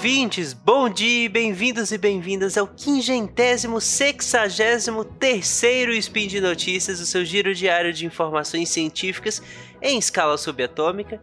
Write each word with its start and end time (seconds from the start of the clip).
ouvintes, 0.00 0.54
bom 0.54 0.88
dia, 0.88 1.28
bem-vindos 1.28 1.92
e 1.92 1.98
bem-vindas 1.98 2.56
ao 2.56 2.66
quingentésimo, 2.66 3.82
sexagésimo 3.82 5.04
terceiro 5.04 5.92
Spin 5.92 6.26
de 6.26 6.40
Notícias, 6.40 7.00
o 7.00 7.04
seu 7.04 7.22
giro 7.22 7.54
diário 7.54 7.92
de 7.92 8.06
informações 8.06 8.70
científicas 8.70 9.42
em 9.82 9.98
escala 9.98 10.38
subatômica. 10.38 11.22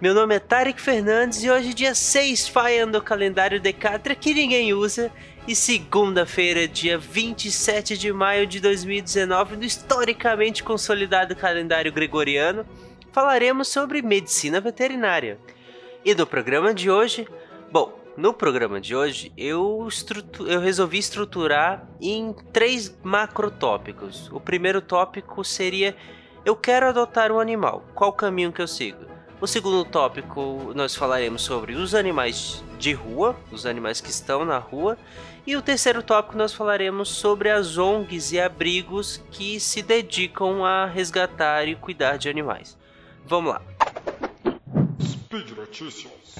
Meu 0.00 0.14
nome 0.14 0.36
é 0.36 0.38
Tarek 0.38 0.80
Fernandes 0.80 1.42
e 1.42 1.50
hoje, 1.50 1.74
dia 1.74 1.92
6 1.92 2.46
Faia 2.46 2.86
do 2.86 3.02
calendário 3.02 3.60
Decatra, 3.60 4.14
que 4.14 4.32
ninguém 4.32 4.72
usa, 4.72 5.10
e 5.48 5.56
segunda-feira, 5.56 6.68
dia 6.68 6.96
27 6.96 7.98
de 7.98 8.12
maio 8.12 8.46
de 8.46 8.60
2019, 8.60 9.56
no 9.56 9.64
historicamente 9.64 10.62
consolidado 10.62 11.34
calendário 11.34 11.92
gregoriano, 11.92 12.64
falaremos 13.10 13.66
sobre 13.66 14.02
medicina 14.02 14.60
veterinária. 14.60 15.36
E 16.04 16.14
no 16.14 16.24
programa 16.24 16.72
de 16.72 16.88
hoje, 16.88 17.26
bom, 17.70 17.98
no 18.16 18.34
programa 18.34 18.80
de 18.80 18.96
hoje 18.96 19.32
eu, 19.36 19.88
eu 20.46 20.60
resolvi 20.60 20.98
estruturar 20.98 21.86
em 22.00 22.34
três 22.52 22.96
macrotópicos. 23.02 24.28
O 24.32 24.40
primeiro 24.40 24.80
tópico 24.80 25.44
seria 25.44 25.96
eu 26.44 26.56
quero 26.56 26.86
adotar 26.88 27.30
um 27.30 27.38
animal, 27.38 27.84
qual 27.94 28.12
caminho 28.12 28.52
que 28.52 28.62
eu 28.62 28.68
sigo? 28.68 29.04
O 29.40 29.46
segundo 29.46 29.84
tópico 29.84 30.72
nós 30.74 30.96
falaremos 30.96 31.42
sobre 31.42 31.74
os 31.74 31.94
animais 31.94 32.64
de 32.76 32.92
rua, 32.92 33.36
os 33.52 33.66
animais 33.66 34.00
que 34.00 34.10
estão 34.10 34.44
na 34.44 34.58
rua. 34.58 34.98
E 35.46 35.54
o 35.54 35.62
terceiro 35.62 36.02
tópico 36.02 36.36
nós 36.36 36.52
falaremos 36.52 37.08
sobre 37.08 37.48
as 37.48 37.78
ONGs 37.78 38.32
e 38.32 38.40
abrigos 38.40 39.22
que 39.30 39.60
se 39.60 39.80
dedicam 39.80 40.64
a 40.64 40.86
resgatar 40.86 41.68
e 41.68 41.76
cuidar 41.76 42.16
de 42.16 42.28
animais. 42.28 42.76
Vamos 43.24 43.52
lá. 43.52 43.62
Speed 45.00 45.50
Notícias. 45.50 46.34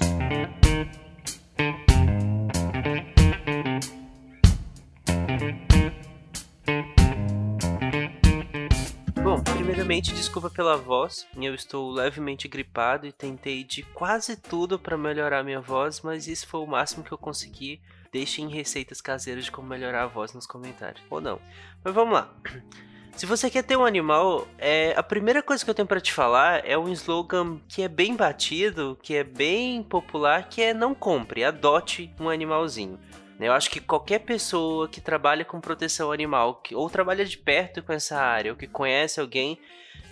Primeiramente, 9.89 10.13
desculpa 10.13 10.51
pela 10.51 10.77
voz. 10.77 11.25
Eu 11.35 11.55
estou 11.55 11.89
levemente 11.89 12.47
gripado 12.47 13.07
e 13.07 13.11
tentei 13.11 13.63
de 13.63 13.81
quase 13.81 14.37
tudo 14.37 14.77
para 14.77 14.95
melhorar 14.95 15.43
minha 15.43 15.59
voz, 15.59 16.01
mas 16.01 16.27
isso 16.27 16.45
foi 16.45 16.59
o 16.59 16.67
máximo 16.67 17.03
que 17.03 17.11
eu 17.11 17.17
consegui. 17.17 17.81
Deixem 18.11 18.47
receitas 18.49 19.01
caseiras 19.01 19.45
de 19.45 19.51
como 19.51 19.67
melhorar 19.67 20.03
a 20.03 20.07
voz 20.07 20.31
nos 20.31 20.45
comentários. 20.45 21.01
Ou 21.09 21.19
não. 21.19 21.39
Mas 21.83 21.91
vamos 21.91 22.13
lá. 22.13 22.31
Se 23.17 23.25
você 23.25 23.49
quer 23.49 23.63
ter 23.63 23.77
um 23.77 23.83
animal, 23.83 24.47
é, 24.59 24.93
a 24.95 25.01
primeira 25.01 25.41
coisa 25.41 25.65
que 25.65 25.71
eu 25.71 25.73
tenho 25.73 25.87
para 25.87 25.99
te 25.99 26.13
falar 26.13 26.63
é 26.63 26.77
um 26.77 26.89
slogan 26.89 27.59
que 27.67 27.81
é 27.81 27.87
bem 27.87 28.15
batido, 28.15 28.95
que 29.01 29.15
é 29.15 29.23
bem 29.23 29.81
popular, 29.81 30.47
que 30.49 30.61
é 30.61 30.71
não 30.71 30.93
compre, 30.93 31.43
adote 31.43 32.13
um 32.19 32.29
animalzinho. 32.29 32.99
Eu 33.39 33.53
acho 33.53 33.69
que 33.69 33.79
qualquer 33.79 34.19
pessoa 34.19 34.87
que 34.87 34.99
trabalha 34.99 35.45
com 35.45 35.61
proteção 35.61 36.11
animal, 36.11 36.55
que, 36.55 36.75
ou 36.75 36.89
trabalha 36.89 37.23
de 37.25 37.37
perto 37.37 37.81
com 37.81 37.93
essa 37.93 38.17
área, 38.17 38.51
ou 38.51 38.57
que 38.57 38.67
conhece 38.67 39.19
alguém, 39.19 39.57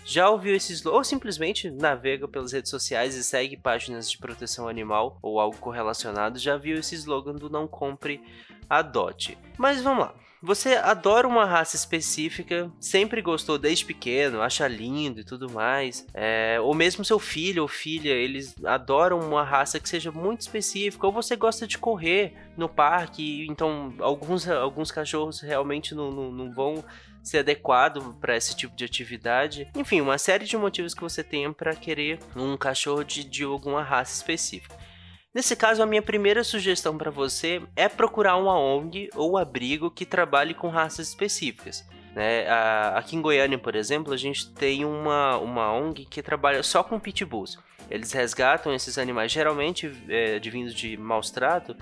já 0.06 0.30
ouviu 0.30 0.56
esse 0.56 0.72
slogan, 0.72 0.98
ou 0.98 1.04
simplesmente 1.04 1.70
navega 1.70 2.28
pelas 2.28 2.54
redes 2.54 2.72
sociais 2.72 3.16
e 3.16 3.24
segue 3.24 3.58
páginas 3.58 4.10
de 4.10 4.18
proteção 4.18 4.70
animal 4.70 5.20
ou 5.22 5.40
algo 5.40 5.58
correlacionado, 5.58 6.40
já 6.40 6.56
viu 6.56 6.78
esse 6.78 6.96
slogan 6.96 7.36
do 7.36 7.50
não 7.50 7.68
compre, 7.68 8.22
adote. 8.70 9.38
Mas 9.58 9.82
vamos 9.82 10.06
lá. 10.06 10.27
Você 10.42 10.76
adora 10.76 11.28
uma 11.28 11.46
raça 11.46 11.76
específica, 11.76 12.72
sempre 12.80 13.22
gostou 13.22 13.58
desde 13.58 13.86
pequeno, 13.86 14.42
acha 14.42 14.68
lindo 14.68 15.20
e 15.22 15.24
tudo 15.24 15.50
mais, 15.50 16.06
é, 16.14 16.60
ou 16.62 16.76
mesmo 16.76 17.04
seu 17.04 17.18
filho 17.18 17.64
ou 17.64 17.68
filha, 17.68 18.12
eles 18.12 18.56
adoram 18.64 19.20
uma 19.20 19.44
raça 19.44 19.80
que 19.80 19.90
seja 19.90 20.12
muito 20.12 20.42
específica, 20.42 21.08
ou 21.08 21.12
você 21.12 21.36
gosta 21.36 21.66
de 21.66 21.78
correr 21.78 22.36
no 22.56 22.70
parque, 22.70 23.48
então 23.50 23.94
alguns, 24.00 24.48
alguns 24.48 24.92
cachorros 24.92 25.42
realmente 25.42 25.96
não, 25.96 26.12
não, 26.12 26.32
não 26.32 26.54
vão 26.54 26.84
ser 27.24 27.40
adequado 27.40 28.16
para 28.22 28.38
esse 28.38 28.56
tipo 28.56 28.76
de 28.76 28.86
atividade. 28.86 29.68
Enfim, 29.76 30.02
uma 30.02 30.18
série 30.18 30.46
de 30.46 30.56
motivos 30.56 30.94
que 30.94 31.02
você 31.02 31.24
tem 31.24 31.52
para 31.52 31.76
querer 31.76 32.20
um 32.36 32.56
cachorro 32.56 33.04
de, 33.04 33.24
de 33.24 33.44
alguma 33.44 33.84
raça 33.84 34.14
específica. 34.14 34.76
Nesse 35.38 35.56
caso, 35.56 35.84
a 35.84 35.86
minha 35.86 36.02
primeira 36.02 36.44
sugestão 36.44 36.98
para 36.98 37.12
você 37.12 37.62
é 37.76 37.88
procurar 37.88 38.38
uma 38.38 38.60
ONG 38.60 39.08
ou 39.14 39.38
abrigo 39.38 39.92
que 39.92 40.04
trabalhe 40.04 40.56
com 40.56 40.68
raças 40.68 41.10
específicas. 41.10 41.88
Né? 42.16 42.48
Aqui 42.96 43.16
em 43.16 43.22
Goiânia, 43.22 43.60
por 43.60 43.76
exemplo, 43.76 44.12
a 44.12 44.18
gente 44.18 44.50
tem 44.50 44.84
uma, 44.84 45.38
uma 45.38 45.72
ONG 45.72 46.06
que 46.06 46.24
trabalha 46.24 46.64
só 46.64 46.84
com 46.84 47.00
pitbulls. 47.00 47.60
Eles 47.88 48.12
resgatam 48.14 48.74
esses 48.74 48.98
animais, 48.98 49.32
geralmente 49.32 49.92
é, 50.10 50.40
de 50.40 50.98
maus 50.98 51.30
trato, 51.30 51.78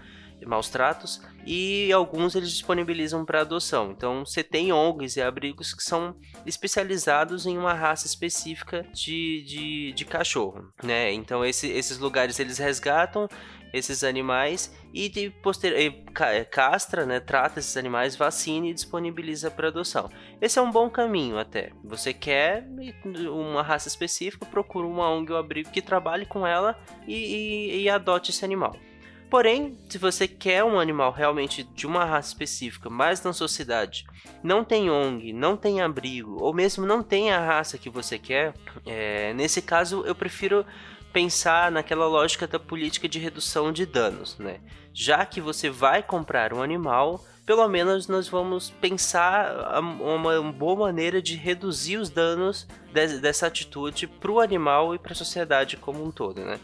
maus 0.46 0.70
tratos 0.70 1.22
e 1.46 1.92
alguns 1.92 2.36
eles 2.36 2.52
disponibilizam 2.52 3.24
para 3.26 3.42
adoção. 3.42 3.92
Então 3.92 4.26
você 4.26 4.44
tem 4.44 4.74
ONGs 4.74 5.18
e 5.18 5.22
abrigos 5.22 5.74
que 5.74 5.84
são 5.84 6.16
especializados 6.46 7.46
em 7.46 7.58
uma 7.58 7.74
raça 7.74 8.08
específica 8.08 8.86
de, 8.94 9.44
de, 9.44 9.94
de 9.94 10.06
cachorro, 10.06 10.72
né? 10.84 11.14
Então 11.14 11.46
esse, 11.46 11.68
esses 11.68 12.00
lugares 12.00 12.40
eles 12.40 12.58
resgatam 12.58 13.28
esses 13.76 14.06
animais 14.06 14.74
e 14.94 15.10
de 15.10 15.30
posterior 15.30 15.94
castra, 16.50 17.06
né, 17.06 17.20
trata 17.20 17.60
esses 17.60 17.76
animais, 17.76 18.16
vacina 18.16 18.68
e 18.68 18.74
disponibiliza 18.74 19.52
para 19.52 19.68
adoção. 19.68 20.10
Esse 20.40 20.58
é 20.58 20.62
um 20.62 20.72
bom 20.72 20.90
caminho 20.90 21.38
até. 21.38 21.72
Você 21.84 22.14
quer 22.14 22.66
uma 23.30 23.62
raça 23.62 23.90
específica, 23.90 24.46
procura 24.46 24.88
uma 24.88 25.10
ONG 25.10 25.34
ou 25.34 25.38
abrigo 25.38 25.72
que 25.72 25.82
trabalhe 25.82 26.26
com 26.26 26.48
ela 26.48 26.80
e, 27.06 27.14
e, 27.14 27.82
e 27.82 27.90
adote 27.90 28.32
esse 28.32 28.46
animal. 28.46 28.78
Porém, 29.30 29.78
se 29.90 29.98
você 29.98 30.28
quer 30.28 30.64
um 30.64 30.80
animal 30.80 31.12
realmente 31.12 31.64
de 31.64 31.88
uma 31.88 32.06
raça 32.06 32.30
específica, 32.30 32.90
mas 32.90 33.24
na 33.24 33.34
sociedade 33.34 34.06
não 34.44 34.64
tem 34.64 34.90
ONG, 34.90 35.34
não 35.34 35.58
tem 35.58 35.82
abrigo, 35.82 36.38
ou 36.40 36.54
mesmo 36.54 36.86
não 36.86 37.02
tem 37.02 37.32
a 37.32 37.44
raça 37.44 37.78
que 37.78 37.90
você 37.90 38.20
quer, 38.20 38.54
é, 38.86 39.34
nesse 39.34 39.62
caso 39.62 40.04
eu 40.06 40.14
prefiro 40.14 40.66
pensar 41.12 41.72
naquela 41.72 42.06
lógica 42.08 42.46
da 42.46 42.60
política 42.60 43.08
de 43.08 43.20
redução 43.20 43.72
de 43.72 43.86
danos, 43.86 44.38
né? 44.38 44.60
Já 44.94 45.26
que 45.26 45.40
você 45.42 45.70
vai 45.70 46.04
comprar 46.04 46.54
um 46.54 46.62
animal, 46.62 47.24
pelo 47.46 47.68
menos 47.68 48.08
nós 48.08 48.28
vamos 48.28 48.70
pensar 48.70 49.82
uma, 49.82 50.42
boa 50.52 50.76
maneira 50.76 51.22
de 51.22 51.36
reduzir 51.36 51.98
os 51.98 52.10
danos 52.10 52.68
de, 52.92 53.20
dessa 53.20 53.48
atitude 53.48 54.08
para 54.08 54.32
o 54.32 54.40
animal 54.40 54.94
e 54.94 55.00
para 55.00 55.14
a 55.14 55.16
sociedade 55.16 55.78
como 55.78 56.04
um 56.04 56.12
todo, 56.12 56.42
né? 56.42 56.60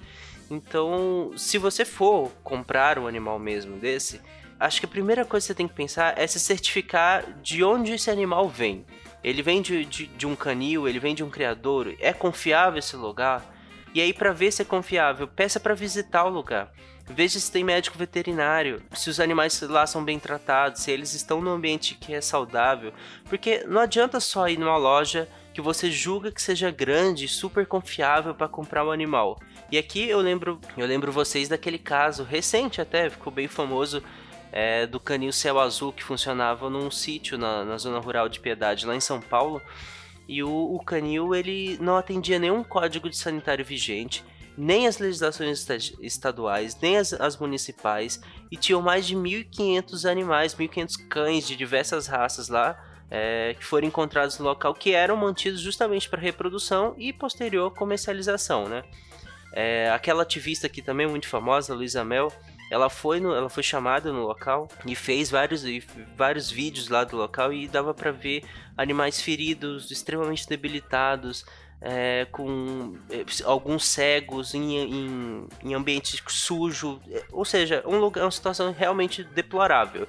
Então, 0.51 1.31
se 1.37 1.57
você 1.57 1.85
for 1.85 2.29
comprar 2.43 2.99
um 2.99 3.07
animal 3.07 3.39
mesmo 3.39 3.77
desse, 3.77 4.19
acho 4.59 4.81
que 4.81 4.85
a 4.85 4.89
primeira 4.89 5.23
coisa 5.23 5.45
que 5.45 5.47
você 5.47 5.55
tem 5.55 5.67
que 5.67 5.73
pensar 5.73 6.13
é 6.17 6.27
se 6.27 6.41
certificar 6.41 7.23
de 7.41 7.63
onde 7.63 7.93
esse 7.93 8.11
animal 8.11 8.49
vem. 8.49 8.85
Ele 9.23 9.41
vem 9.41 9.61
de, 9.61 9.85
de, 9.85 10.07
de 10.07 10.27
um 10.27 10.35
canil, 10.35 10.89
ele 10.89 10.99
vem 10.99 11.15
de 11.15 11.23
um 11.23 11.29
criador, 11.29 11.95
é 12.01 12.11
confiável 12.11 12.79
esse 12.79 12.97
lugar? 12.97 13.45
E 13.93 14.01
aí, 14.01 14.11
para 14.11 14.33
ver 14.33 14.51
se 14.51 14.61
é 14.61 14.65
confiável, 14.65 15.25
peça 15.25 15.57
para 15.57 15.73
visitar 15.73 16.25
o 16.25 16.29
lugar. 16.29 16.69
Veja 17.07 17.39
se 17.39 17.51
tem 17.51 17.63
médico 17.63 17.97
veterinário, 17.97 18.81
se 18.93 19.09
os 19.09 19.21
animais 19.21 19.61
lá 19.61 19.87
são 19.87 20.03
bem 20.03 20.19
tratados, 20.19 20.81
se 20.81 20.91
eles 20.91 21.13
estão 21.13 21.41
no 21.41 21.49
ambiente 21.49 21.95
que 21.95 22.13
é 22.13 22.19
saudável. 22.19 22.93
Porque 23.29 23.63
não 23.65 23.79
adianta 23.79 24.19
só 24.19 24.49
ir 24.49 24.59
numa 24.59 24.77
loja 24.77 25.29
que 25.53 25.61
você 25.61 25.89
julga 25.89 26.31
que 26.31 26.41
seja 26.41 26.71
grande 26.71 27.25
e 27.25 27.29
super 27.29 27.65
confiável 27.65 28.33
para 28.33 28.47
comprar 28.47 28.85
um 28.85 28.91
animal. 28.91 29.39
E 29.71 29.77
aqui 29.77 30.09
eu 30.09 30.19
lembro, 30.19 30.59
eu 30.75 30.85
lembro 30.85 31.13
vocês 31.13 31.47
daquele 31.47 31.79
caso 31.79 32.23
recente 32.23 32.81
até, 32.81 33.09
ficou 33.09 33.31
bem 33.31 33.47
famoso, 33.47 34.03
é, 34.51 34.85
do 34.85 34.99
canil 34.99 35.31
Céu 35.31 35.59
Azul 35.59 35.93
que 35.93 36.03
funcionava 36.03 36.69
num 36.69 36.91
sítio 36.91 37.37
na, 37.37 37.63
na 37.63 37.77
zona 37.77 37.99
rural 37.99 38.27
de 38.27 38.41
Piedade, 38.41 38.85
lá 38.85 38.93
em 38.93 38.99
São 38.99 39.21
Paulo. 39.21 39.61
E 40.27 40.43
o, 40.43 40.49
o 40.49 40.83
canil 40.83 41.33
ele 41.33 41.77
não 41.79 41.95
atendia 41.95 42.37
nenhum 42.37 42.63
código 42.65 43.09
de 43.09 43.15
sanitário 43.15 43.63
vigente, 43.63 44.25
nem 44.57 44.87
as 44.87 44.97
legislações 44.97 45.65
estaduais, 46.01 46.77
nem 46.81 46.97
as, 46.97 47.13
as 47.13 47.37
municipais, 47.37 48.21
e 48.51 48.57
tinham 48.57 48.81
mais 48.81 49.07
de 49.07 49.15
1.500 49.15 50.09
animais, 50.09 50.53
1.500 50.53 51.07
cães 51.07 51.47
de 51.47 51.55
diversas 51.55 52.07
raças 52.07 52.49
lá, 52.49 52.77
é, 53.09 53.55
que 53.57 53.63
foram 53.63 53.87
encontrados 53.87 54.37
no 54.37 54.45
local, 54.45 54.73
que 54.73 54.93
eram 54.93 55.15
mantidos 55.15 55.61
justamente 55.61 56.09
para 56.09 56.19
reprodução 56.19 56.93
e 56.97 57.13
posterior 57.13 57.71
comercialização, 57.71 58.67
né? 58.67 58.83
É, 59.53 59.89
aquela 59.91 60.23
ativista 60.23 60.67
aqui 60.67 60.81
também 60.81 61.07
muito 61.07 61.27
famosa, 61.27 61.73
Luísa 61.73 62.03
Mel, 62.03 62.31
ela 62.71 62.89
foi, 62.89 63.19
no, 63.19 63.35
ela 63.35 63.49
foi 63.49 63.63
chamada 63.63 64.13
no 64.13 64.25
local 64.25 64.69
e 64.85 64.95
fez 64.95 65.29
vários, 65.29 65.65
vários 66.15 66.49
vídeos 66.49 66.87
lá 66.87 67.03
do 67.03 67.17
local 67.17 67.51
e 67.51 67.67
dava 67.67 67.93
para 67.93 68.11
ver 68.11 68.45
animais 68.77 69.19
feridos, 69.19 69.91
extremamente 69.91 70.47
debilitados, 70.47 71.45
é, 71.81 72.27
com 72.31 72.95
é, 73.09 73.25
alguns 73.43 73.85
cegos 73.85 74.53
em, 74.53 74.77
em, 74.77 75.47
em, 75.63 75.73
ambiente 75.73 76.23
sujo, 76.27 77.01
ou 77.31 77.43
seja, 77.43 77.83
um 77.85 77.97
lugar, 77.97 78.23
uma 78.23 78.31
situação 78.31 78.71
realmente 78.71 79.23
deplorável. 79.23 80.07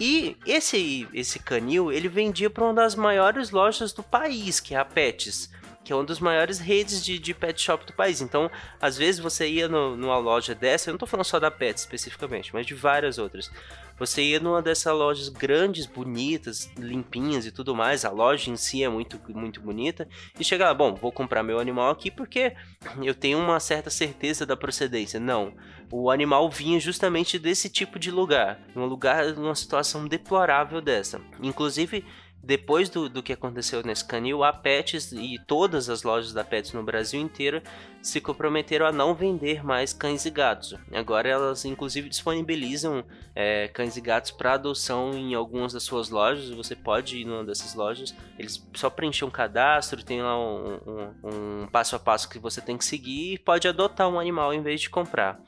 E 0.00 0.36
esse 0.46 1.08
esse 1.12 1.40
canil 1.40 1.92
ele 1.92 2.08
vendia 2.08 2.48
para 2.48 2.64
uma 2.64 2.72
das 2.72 2.94
maiores 2.94 3.50
lojas 3.50 3.92
do 3.92 4.02
país, 4.02 4.60
que 4.60 4.74
é 4.74 4.78
a 4.78 4.84
Pets 4.84 5.50
que 5.88 5.92
é 5.94 5.96
uma 5.96 6.04
das 6.04 6.20
maiores 6.20 6.58
redes 6.58 7.02
de, 7.02 7.18
de 7.18 7.32
pet 7.32 7.58
shop 7.58 7.86
do 7.86 7.94
país. 7.94 8.20
Então, 8.20 8.50
às 8.78 8.98
vezes 8.98 9.22
você 9.22 9.48
ia 9.48 9.66
no, 9.68 9.96
numa 9.96 10.18
loja 10.18 10.54
dessa, 10.54 10.90
eu 10.90 10.92
não 10.92 10.98
tô 10.98 11.06
falando 11.06 11.24
só 11.24 11.40
da 11.40 11.50
Pet 11.50 11.78
especificamente, 11.78 12.52
mas 12.52 12.66
de 12.66 12.74
várias 12.74 13.16
outras. 13.16 13.50
Você 13.98 14.22
ia 14.22 14.38
numa 14.38 14.60
dessas 14.60 14.92
lojas 14.92 15.30
grandes, 15.30 15.86
bonitas, 15.86 16.70
limpinhas 16.76 17.46
e 17.46 17.50
tudo 17.50 17.74
mais, 17.74 18.04
a 18.04 18.10
loja 18.10 18.50
em 18.50 18.56
si 18.56 18.84
é 18.84 18.88
muito, 18.90 19.18
muito 19.30 19.62
bonita, 19.62 20.06
e 20.38 20.44
chega 20.44 20.66
lá, 20.66 20.74
bom, 20.74 20.94
vou 20.94 21.10
comprar 21.10 21.42
meu 21.42 21.58
animal 21.58 21.90
aqui 21.90 22.10
porque 22.10 22.54
eu 23.02 23.14
tenho 23.14 23.38
uma 23.38 23.58
certa 23.58 23.88
certeza 23.88 24.44
da 24.44 24.58
procedência. 24.58 25.18
Não, 25.18 25.54
o 25.90 26.10
animal 26.10 26.50
vinha 26.50 26.78
justamente 26.78 27.38
desse 27.38 27.70
tipo 27.70 27.98
de 27.98 28.10
lugar, 28.10 28.60
num 28.74 28.84
lugar, 28.84 29.34
numa 29.34 29.54
situação 29.54 30.06
deplorável 30.06 30.82
dessa. 30.82 31.18
Inclusive, 31.42 32.04
depois 32.42 32.88
do, 32.88 33.08
do 33.08 33.22
que 33.22 33.32
aconteceu 33.32 33.82
nesse 33.82 34.04
canil, 34.04 34.42
a 34.44 34.52
Pets 34.52 35.12
e 35.12 35.38
todas 35.46 35.90
as 35.90 36.02
lojas 36.02 36.32
da 36.32 36.44
Pets 36.44 36.72
no 36.72 36.82
Brasil 36.82 37.20
inteiro 37.20 37.60
se 38.00 38.20
comprometeram 38.20 38.86
a 38.86 38.92
não 38.92 39.14
vender 39.14 39.64
mais 39.64 39.92
cães 39.92 40.24
e 40.24 40.30
gatos. 40.30 40.74
Agora 40.92 41.28
elas 41.28 41.64
inclusive 41.64 42.08
disponibilizam 42.08 43.04
é, 43.34 43.68
cães 43.68 43.96
e 43.96 44.00
gatos 44.00 44.30
para 44.30 44.54
adoção 44.54 45.12
em 45.12 45.34
algumas 45.34 45.72
das 45.72 45.82
suas 45.82 46.08
lojas. 46.08 46.50
Você 46.50 46.74
pode 46.74 47.18
ir 47.18 47.24
numa 47.24 47.44
dessas 47.44 47.74
lojas. 47.74 48.14
Eles 48.38 48.66
só 48.74 48.88
preencher 48.88 49.24
um 49.24 49.30
cadastro, 49.30 50.02
tem 50.02 50.22
lá 50.22 50.38
um, 50.38 50.80
um, 50.86 51.62
um 51.62 51.66
passo 51.66 51.96
a 51.96 51.98
passo 51.98 52.28
que 52.28 52.38
você 52.38 52.60
tem 52.60 52.78
que 52.78 52.84
seguir 52.84 53.34
e 53.34 53.38
pode 53.38 53.66
adotar 53.66 54.08
um 54.08 54.18
animal 54.18 54.54
em 54.54 54.62
vez 54.62 54.80
de 54.80 54.88
comprar. 54.88 55.40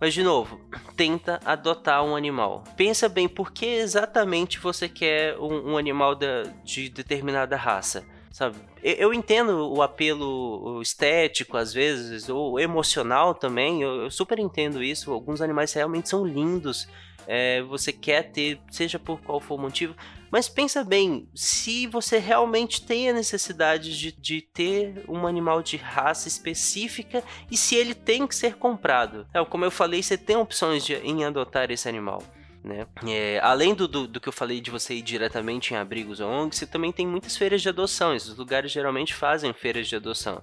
Mas 0.00 0.12
de 0.12 0.22
novo, 0.22 0.60
tenta 0.96 1.40
adotar 1.44 2.04
um 2.04 2.14
animal. 2.14 2.64
Pensa 2.76 3.08
bem 3.08 3.28
por 3.28 3.52
que 3.52 3.66
exatamente 3.66 4.58
você 4.58 4.88
quer 4.88 5.38
um, 5.38 5.72
um 5.72 5.76
animal 5.78 6.14
de, 6.14 6.26
de 6.64 6.88
determinada 6.88 7.56
raça. 7.56 8.04
Sabe? 8.30 8.58
Eu, 8.82 9.14
entendo 9.14 9.72
o 9.72 9.80
apelo 9.80 10.82
estético, 10.82 11.56
às 11.56 11.72
vezes, 11.72 12.28
ou 12.28 12.60
emocional 12.60 13.34
também. 13.34 13.80
Eu, 13.80 14.02
eu 14.02 14.10
super 14.10 14.38
entendo 14.38 14.82
isso. 14.82 15.10
Alguns 15.10 15.40
animais 15.40 15.72
realmente 15.72 16.10
são 16.10 16.22
lindos. 16.22 16.86
É, 17.26 17.62
você 17.62 17.92
quer 17.92 18.30
ter, 18.30 18.60
seja 18.70 18.98
por 18.98 19.22
qual 19.22 19.40
for 19.40 19.54
o 19.54 19.58
motivo. 19.58 19.96
Mas 20.30 20.48
pensa 20.48 20.82
bem, 20.84 21.28
se 21.34 21.86
você 21.86 22.18
realmente 22.18 22.84
tem 22.84 23.08
a 23.08 23.12
necessidade 23.12 23.98
de, 23.98 24.12
de 24.12 24.42
ter 24.42 25.04
um 25.08 25.26
animal 25.26 25.62
de 25.62 25.76
raça 25.76 26.28
específica 26.28 27.22
e 27.50 27.56
se 27.56 27.74
ele 27.74 27.94
tem 27.94 28.26
que 28.26 28.34
ser 28.34 28.56
comprado. 28.56 29.26
Então, 29.30 29.44
como 29.44 29.64
eu 29.64 29.70
falei, 29.70 30.02
você 30.02 30.16
tem 30.16 30.36
opções 30.36 30.84
de, 30.84 30.94
em 30.94 31.24
adotar 31.24 31.70
esse 31.70 31.88
animal. 31.88 32.22
Né? 32.66 32.84
É, 33.06 33.38
além 33.42 33.74
do, 33.74 33.86
do, 33.86 34.08
do, 34.08 34.20
que 34.20 34.28
eu 34.28 34.32
falei 34.32 34.60
de 34.60 34.72
você 34.72 34.94
ir 34.94 35.02
diretamente 35.02 35.72
em 35.72 35.76
abrigos 35.76 36.18
ou 36.18 36.28
ONGs, 36.28 36.58
você 36.58 36.66
também 36.66 36.90
tem 36.90 37.06
muitas 37.06 37.36
feiras 37.36 37.62
de 37.62 37.68
adoção. 37.68 38.12
Esses 38.12 38.36
lugares 38.36 38.72
geralmente 38.72 39.14
fazem 39.14 39.52
feiras 39.52 39.86
de 39.86 39.94
adoção. 39.94 40.42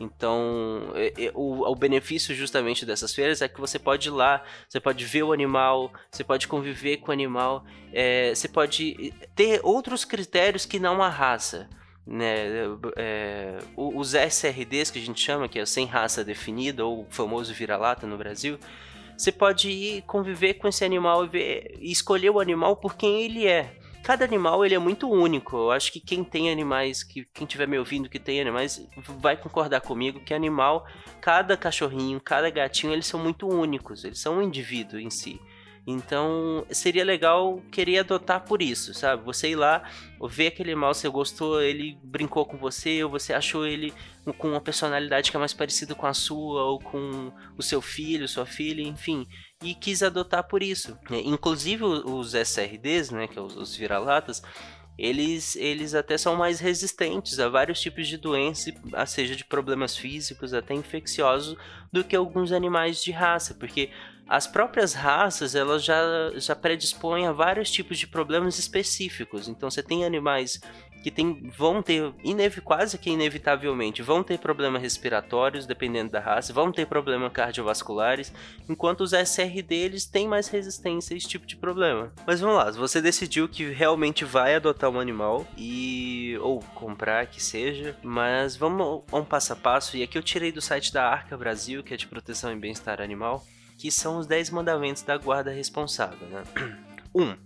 Então, 0.00 0.92
é, 0.94 1.26
é, 1.26 1.32
o, 1.34 1.70
o, 1.70 1.74
benefício 1.74 2.34
justamente 2.34 2.84
dessas 2.84 3.14
feiras 3.14 3.42
é 3.42 3.48
que 3.48 3.60
você 3.60 3.78
pode 3.78 4.08
ir 4.08 4.10
lá, 4.10 4.42
você 4.68 4.80
pode 4.80 5.04
ver 5.04 5.22
o 5.22 5.32
animal, 5.32 5.92
você 6.10 6.24
pode 6.24 6.48
conviver 6.48 6.98
com 6.98 7.10
o 7.10 7.12
animal, 7.12 7.64
é, 7.92 8.34
você 8.34 8.48
pode 8.48 9.12
ter 9.34 9.60
outros 9.62 10.04
critérios 10.04 10.64
que 10.64 10.78
não 10.78 11.02
a 11.02 11.08
raça. 11.08 11.68
Né? 12.06 12.66
É, 12.96 13.58
os 13.76 14.14
SRDs 14.14 14.90
que 14.90 14.98
a 14.98 15.02
gente 15.02 15.20
chama, 15.20 15.48
que 15.48 15.58
é 15.58 15.66
sem 15.66 15.86
raça 15.86 16.24
definida, 16.24 16.84
ou 16.84 17.02
o 17.02 17.06
famoso 17.10 17.54
vira-lata 17.54 18.06
no 18.06 18.18
Brasil, 18.18 18.58
você 19.16 19.30
pode 19.30 19.70
ir 19.70 20.02
conviver 20.02 20.54
com 20.54 20.66
esse 20.66 20.84
animal 20.84 21.24
e, 21.24 21.28
ver, 21.28 21.78
e 21.80 21.92
escolher 21.92 22.30
o 22.30 22.40
animal 22.40 22.76
por 22.76 22.96
quem 22.96 23.22
ele 23.22 23.46
é 23.46 23.81
cada 24.02 24.24
animal 24.24 24.64
ele 24.64 24.74
é 24.74 24.78
muito 24.78 25.08
único. 25.10 25.56
Eu 25.56 25.70
acho 25.70 25.92
que 25.92 26.00
quem 26.00 26.24
tem 26.24 26.50
animais, 26.50 27.02
que 27.02 27.24
quem 27.32 27.46
estiver 27.46 27.68
me 27.68 27.78
ouvindo 27.78 28.08
que 28.08 28.18
tem 28.18 28.40
animais, 28.40 28.86
vai 29.20 29.36
concordar 29.36 29.80
comigo 29.80 30.20
que 30.20 30.34
animal, 30.34 30.86
cada 31.20 31.56
cachorrinho, 31.56 32.20
cada 32.20 32.50
gatinho, 32.50 32.92
eles 32.92 33.06
são 33.06 33.20
muito 33.20 33.48
únicos, 33.48 34.04
eles 34.04 34.18
são 34.18 34.38
um 34.38 34.42
indivíduo 34.42 34.98
em 34.98 35.10
si. 35.10 35.40
Então 35.84 36.64
seria 36.70 37.04
legal 37.04 37.60
querer 37.72 37.98
adotar 37.98 38.44
por 38.44 38.62
isso, 38.62 38.94
sabe? 38.94 39.24
Você 39.24 39.50
ir 39.50 39.56
lá, 39.56 39.82
ver 40.28 40.48
aquele 40.48 40.70
animal, 40.70 40.94
você 40.94 41.08
gostou, 41.08 41.60
ele 41.60 41.98
brincou 42.04 42.46
com 42.46 42.56
você, 42.56 43.02
ou 43.02 43.10
você 43.10 43.32
achou 43.32 43.66
ele 43.66 43.92
com 44.38 44.50
uma 44.50 44.60
personalidade 44.60 45.30
que 45.30 45.36
é 45.36 45.40
mais 45.40 45.52
parecida 45.52 45.92
com 45.92 46.06
a 46.06 46.14
sua, 46.14 46.62
ou 46.62 46.78
com 46.78 47.32
o 47.58 47.62
seu 47.62 47.82
filho, 47.82 48.28
sua 48.28 48.46
filha, 48.46 48.82
enfim 48.82 49.26
e 49.62 49.74
quis 49.74 50.02
adotar 50.02 50.44
por 50.44 50.62
isso. 50.62 50.98
É, 51.10 51.20
inclusive 51.20 51.84
os 51.84 52.34
SRDs, 52.34 53.10
né, 53.10 53.26
que 53.28 53.38
é 53.38 53.42
os, 53.42 53.76
vira-latas, 53.76 54.42
eles, 54.98 55.56
eles 55.56 55.94
até 55.94 56.18
são 56.18 56.36
mais 56.36 56.60
resistentes 56.60 57.38
a 57.38 57.48
vários 57.48 57.80
tipos 57.80 58.06
de 58.06 58.16
doenças, 58.16 58.74
seja 59.06 59.34
de 59.34 59.44
problemas 59.44 59.96
físicos 59.96 60.52
até 60.52 60.74
infecciosos, 60.74 61.56
do 61.90 62.04
que 62.04 62.14
alguns 62.14 62.52
animais 62.52 63.02
de 63.02 63.10
raça, 63.10 63.54
porque 63.54 63.90
as 64.28 64.46
próprias 64.46 64.94
raças 64.94 65.54
elas 65.54 65.84
já, 65.84 66.02
já 66.36 66.54
predispõem 66.54 67.26
a 67.26 67.32
vários 67.32 67.70
tipos 67.70 67.98
de 67.98 68.06
problemas 68.06 68.58
específicos. 68.58 69.48
Então 69.48 69.70
você 69.70 69.82
tem 69.82 70.04
animais 70.04 70.60
que 71.02 71.10
tem, 71.10 71.50
vão 71.56 71.82
ter, 71.82 72.12
quase 72.64 72.96
que 72.96 73.10
inevitavelmente, 73.10 74.02
vão 74.02 74.22
ter 74.22 74.38
problemas 74.38 74.80
respiratórios, 74.80 75.66
dependendo 75.66 76.12
da 76.12 76.20
raça, 76.20 76.52
vão 76.52 76.70
ter 76.70 76.86
problemas 76.86 77.32
cardiovasculares, 77.32 78.32
enquanto 78.68 79.00
os 79.00 79.10
SR 79.10 79.62
deles 79.66 80.06
têm 80.06 80.28
mais 80.28 80.48
resistência 80.48 81.14
a 81.14 81.16
esse 81.16 81.28
tipo 81.28 81.46
de 81.46 81.56
problema. 81.56 82.12
Mas 82.26 82.40
vamos 82.40 82.56
lá, 82.56 82.70
você 82.70 83.02
decidiu 83.02 83.48
que 83.48 83.70
realmente 83.70 84.24
vai 84.24 84.54
adotar 84.54 84.90
um 84.90 85.00
animal 85.00 85.46
e 85.56 86.38
ou 86.40 86.60
comprar 86.74 87.26
que 87.26 87.42
seja, 87.42 87.96
mas 88.02 88.56
vamos 88.56 89.02
a 89.10 89.16
um 89.16 89.24
passo 89.24 89.52
a 89.52 89.56
passo, 89.56 89.96
e 89.96 90.02
aqui 90.02 90.16
eu 90.16 90.22
tirei 90.22 90.52
do 90.52 90.60
site 90.60 90.92
da 90.92 91.08
Arca 91.08 91.36
Brasil, 91.36 91.82
que 91.82 91.92
é 91.92 91.96
de 91.96 92.06
proteção 92.06 92.52
e 92.52 92.56
bem-estar 92.56 93.00
animal, 93.00 93.44
que 93.76 93.90
são 93.90 94.18
os 94.18 94.26
10 94.26 94.50
mandamentos 94.50 95.02
da 95.02 95.16
guarda 95.16 95.50
responsável, 95.50 96.28
né? 96.28 96.42
1. 97.14 97.22
Um, 97.22 97.36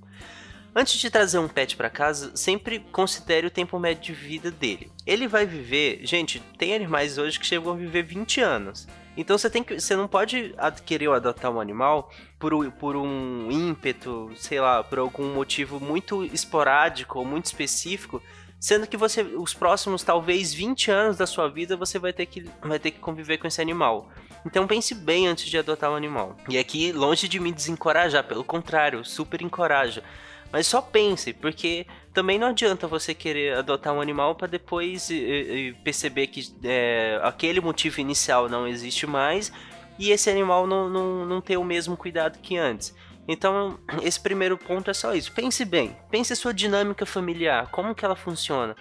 Antes 0.78 0.99
de 0.99 1.08
trazer 1.08 1.38
um 1.38 1.49
pet 1.49 1.75
para 1.75 1.88
casa, 1.88 2.32
sempre 2.37 2.81
considere 2.93 3.46
o 3.46 3.50
tempo 3.50 3.78
médio 3.78 4.02
de 4.02 4.12
vida 4.12 4.50
dele. 4.50 4.93
Ele 5.06 5.26
vai 5.26 5.46
viver, 5.46 6.00
gente, 6.02 6.38
tem 6.58 6.75
animais 6.75 7.17
hoje 7.17 7.40
que 7.40 7.46
chegam 7.46 7.73
a 7.73 7.75
viver 7.75 8.02
20 8.02 8.43
anos. 8.43 8.87
Então 9.17 9.38
você 9.38 9.49
tem 9.49 9.64
que, 9.64 9.81
você 9.81 9.96
não 9.96 10.06
pode 10.06 10.55
querer 10.84 11.08
adotar 11.08 11.50
um 11.50 11.62
animal 11.62 12.11
por, 12.38 12.70
por 12.73 12.94
um 12.94 13.50
ímpeto, 13.50 14.31
sei 14.37 14.61
lá, 14.61 14.84
por 14.84 14.99
algum 14.99 15.32
motivo 15.32 15.81
muito 15.81 16.23
esporádico 16.26 17.20
ou 17.20 17.25
muito 17.25 17.46
específico, 17.46 18.23
sendo 18.61 18.87
que 18.87 18.99
você 18.99 19.23
os 19.23 19.54
próximos 19.54 20.02
talvez 20.02 20.52
20 20.52 20.90
anos 20.90 21.16
da 21.16 21.26
sua 21.26 21.49
vida 21.49 21.75
você 21.75 21.99
vai 21.99 22.12
ter 22.12 22.26
que 22.26 22.45
vai 22.61 22.78
ter 22.78 22.90
que 22.90 22.99
conviver 22.99 23.38
com 23.38 23.47
esse 23.47 23.62
animal. 23.62 24.11
Então 24.45 24.66
pense 24.66 24.95
bem 24.95 25.26
antes 25.26 25.47
de 25.47 25.56
adotar 25.56 25.90
um 25.90 25.97
animal. 25.97 26.37
E 26.50 26.59
aqui 26.59 26.92
longe 26.92 27.26
de 27.26 27.40
me 27.40 27.50
desencorajar, 27.50 28.25
pelo 28.25 28.45
contrário, 28.45 29.02
super 29.06 29.40
encoraja. 29.40 30.04
Mas 30.52 30.66
só 30.66 30.80
pense, 30.80 31.32
porque 31.32 31.86
também 32.14 32.38
não 32.38 32.48
adianta 32.48 32.86
você 32.86 33.14
querer 33.14 33.58
adotar 33.58 33.92
um 33.92 34.00
animal 34.00 34.34
para 34.34 34.46
depois 34.46 35.10
e, 35.10 35.14
e 35.16 35.72
perceber 35.84 36.28
que 36.28 36.54
é, 36.64 37.20
aquele 37.22 37.60
motivo 37.60 38.00
inicial 38.00 38.48
não 38.48 38.66
existe 38.66 39.06
mais 39.06 39.52
e 39.98 40.10
esse 40.10 40.30
animal 40.30 40.66
não, 40.66 40.88
não, 40.88 41.26
não 41.26 41.40
ter 41.40 41.56
o 41.56 41.64
mesmo 41.64 41.96
cuidado 41.96 42.38
que 42.38 42.56
antes. 42.56 42.94
Então, 43.28 43.78
esse 44.02 44.20
primeiro 44.20 44.56
ponto 44.56 44.90
é 44.90 44.94
só 44.94 45.14
isso. 45.14 45.32
Pense 45.32 45.64
bem, 45.64 45.96
pense 46.10 46.32
a 46.32 46.36
sua 46.36 46.54
dinâmica 46.54 47.04
familiar, 47.04 47.68
como 47.70 47.94
que 47.94 48.04
ela 48.04 48.16
funciona. 48.16 48.76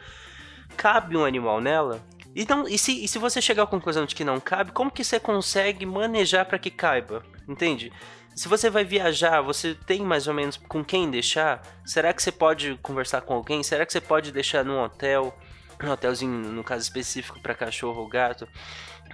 Cabe 0.77 1.17
um 1.17 1.25
animal 1.25 1.60
nela? 1.60 2.01
Então, 2.36 2.67
e 2.67 2.77
se, 2.77 3.03
e 3.03 3.07
se 3.07 3.17
você 3.17 3.41
chegar 3.41 3.63
à 3.63 3.67
conclusão 3.67 4.05
de 4.05 4.13
que 4.13 4.24
não 4.24 4.39
cabe, 4.39 4.72
como 4.72 4.91
que 4.91 5.03
você 5.03 5.19
consegue 5.19 5.86
manejar 5.86 6.45
para 6.45 6.60
que 6.60 6.69
caiba? 6.69 7.24
Entende? 7.48 7.91
Se 8.36 8.50
você 8.50 8.70
vai 8.70 8.84
viajar, 8.84 9.42
você 9.42 9.74
tem 9.74 10.01
mais 10.01 10.27
ou 10.27 10.34
menos 10.34 10.58
com 10.58 10.84
quem 10.84 11.10
deixar? 11.10 11.62
Será 11.86 12.13
que 12.13 12.22
você 12.22 12.34
pode 12.34 12.77
conversar 12.82 13.22
com 13.22 13.34
alguém? 13.34 13.63
Será 13.63 13.86
que 13.86 13.94
você 13.94 14.01
pode 14.01 14.30
deixar 14.30 14.65
num 14.65 14.84
hotel? 14.84 15.34
Um 15.82 15.89
hotelzinho, 15.89 16.51
no 16.51 16.63
caso 16.63 16.84
específico, 16.84 17.39
para 17.39 17.56
cachorro 17.56 18.01
ou 18.01 18.10
gato? 18.10 18.46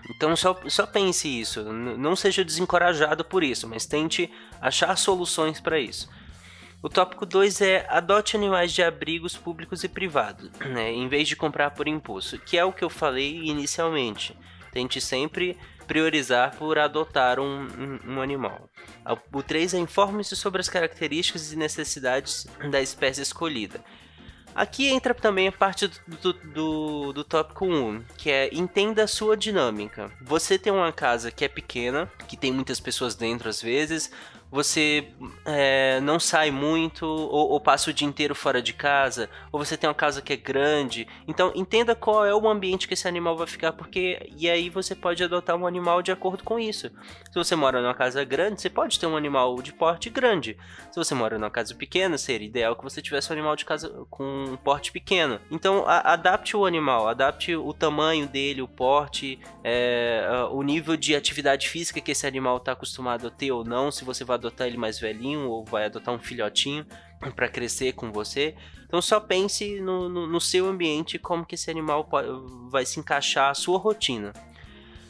Então 0.09 0.35
só, 0.35 0.59
só 0.67 0.87
pense 0.87 1.27
isso. 1.27 1.63
Não 1.71 2.15
seja 2.15 2.43
desencorajado 2.43 3.23
por 3.23 3.43
isso, 3.43 3.67
mas 3.67 3.85
tente 3.85 4.31
achar 4.59 4.95
soluções 4.97 5.59
para 5.59 5.79
isso. 5.79 6.09
O 6.81 6.89
tópico 6.89 7.23
2 7.23 7.61
é 7.61 7.85
adote 7.89 8.35
animais 8.35 8.73
de 8.73 8.81
abrigos 8.81 9.37
públicos 9.37 9.83
e 9.83 9.87
privados, 9.87 10.49
né, 10.65 10.91
em 10.91 11.07
vez 11.07 11.27
de 11.27 11.35
comprar 11.35 11.69
por 11.71 11.87
impulso, 11.87 12.39
que 12.39 12.57
é 12.57 12.65
o 12.65 12.73
que 12.73 12.83
eu 12.83 12.89
falei 12.89 13.39
inicialmente. 13.43 14.35
Tente 14.71 15.01
sempre 15.01 15.57
priorizar 15.87 16.55
por 16.55 16.79
adotar 16.79 17.39
um, 17.39 17.67
um, 17.67 18.13
um 18.13 18.21
animal. 18.21 18.69
O 19.33 19.43
3 19.43 19.73
é 19.73 19.77
informe-se 19.77 20.35
sobre 20.35 20.61
as 20.61 20.69
características 20.69 21.51
e 21.51 21.57
necessidades 21.57 22.47
da 22.69 22.81
espécie 22.81 23.21
escolhida. 23.21 23.83
Aqui 24.53 24.87
entra 24.87 25.13
também 25.13 25.47
a 25.47 25.51
parte 25.51 25.87
do, 25.87 26.33
do, 26.33 27.13
do, 27.13 27.23
tópico 27.23 27.65
1, 27.65 28.03
que 28.17 28.29
é 28.29 28.49
entenda 28.53 29.03
a 29.03 29.07
sua 29.07 29.37
dinâmica. 29.37 30.11
Você 30.21 30.59
tem 30.59 30.73
uma 30.73 30.91
casa 30.91 31.31
que 31.31 31.45
é 31.45 31.47
pequena, 31.47 32.11
que 32.27 32.35
tem 32.35 32.51
muitas 32.51 32.79
pessoas 32.79 33.15
dentro 33.15 33.47
às 33.47 33.61
vezes, 33.61 34.11
você 34.51 35.07
é, 35.45 36.01
não 36.01 36.19
sai 36.19 36.51
muito 36.51 37.05
ou, 37.05 37.51
ou, 37.51 37.59
passa 37.59 37.89
o 37.89 37.93
dia 37.93 38.07
inteiro 38.07 38.35
fora 38.35 38.61
de 38.61 38.73
casa, 38.73 39.29
ou 39.49 39.63
você 39.63 39.77
tem 39.77 39.87
uma 39.87 39.93
casa 39.93 40.21
que 40.21 40.33
é 40.33 40.35
grande. 40.35 41.07
Então 41.25 41.53
entenda 41.55 41.95
qual 41.95 42.25
é 42.25 42.35
o 42.35 42.49
ambiente 42.49 42.85
que 42.87 42.93
esse 42.93 43.07
animal 43.07 43.37
vai 43.37 43.47
ficar, 43.47 43.71
porque 43.71 44.29
e 44.35 44.49
aí 44.49 44.69
você 44.69 44.93
pode 44.93 45.23
adotar 45.23 45.55
um 45.55 45.65
animal 45.65 46.01
de 46.01 46.11
acordo 46.11 46.43
com 46.43 46.59
isso. 46.59 46.91
Se 47.31 47.35
você 47.35 47.55
mora 47.55 47.81
numa 47.81 47.93
casa 47.93 48.23
grande, 48.25 48.61
você 48.61 48.69
pode 48.69 48.99
ter 48.99 49.07
um 49.07 49.15
animal 49.15 49.61
de 49.61 49.71
porte 49.71 50.09
grande. 50.09 50.57
Se 50.91 50.97
você 50.97 51.15
mora 51.15 51.39
numa 51.39 51.49
casa 51.49 51.73
pequena, 51.73 52.17
seria 52.17 52.47
ideal 52.47 52.75
que 52.75 52.83
você 52.83 53.01
tivesse 53.01 53.29
um 53.29 53.33
animal 53.33 53.55
de 53.55 53.63
casa 53.63 54.05
com 54.09 54.43
um 54.49 54.57
porte 54.57 54.91
pequeno. 54.91 55.39
Então 55.49 55.85
a, 55.87 56.11
adapte 56.11 56.57
o 56.57 56.65
animal, 56.65 57.07
adapte 57.07 57.55
o 57.55 57.71
tamanho 57.73 58.27
dele, 58.27 58.61
o 58.61 58.67
porte, 58.67 59.39
é, 59.63 60.27
o 60.51 60.61
nível 60.61 60.97
de 60.97 61.15
atividade 61.15 61.69
física 61.69 62.01
que 62.01 62.11
esse 62.11 62.27
animal 62.27 62.57
está 62.57 62.73
acostumado 62.73 63.27
a 63.27 63.31
ter 63.31 63.53
ou 63.53 63.63
não. 63.63 63.89
Se 63.89 64.03
você 64.03 64.25
vai 64.25 64.40
adotar 64.41 64.67
ele 64.67 64.77
mais 64.77 64.99
velhinho 64.99 65.47
ou 65.49 65.63
vai 65.63 65.85
adotar 65.85 66.13
um 66.13 66.19
filhotinho 66.19 66.85
para 67.35 67.47
crescer 67.47 67.93
com 67.93 68.11
você. 68.11 68.55
Então 68.85 69.01
só 69.01 69.19
pense 69.19 69.79
no, 69.79 70.09
no, 70.09 70.27
no, 70.27 70.41
seu 70.41 70.67
ambiente 70.67 71.17
como 71.17 71.45
que 71.45 71.55
esse 71.55 71.71
animal 71.71 72.09
vai 72.69 72.85
se 72.85 72.99
encaixar 72.99 73.49
à 73.49 73.53
sua 73.53 73.77
rotina. 73.77 74.33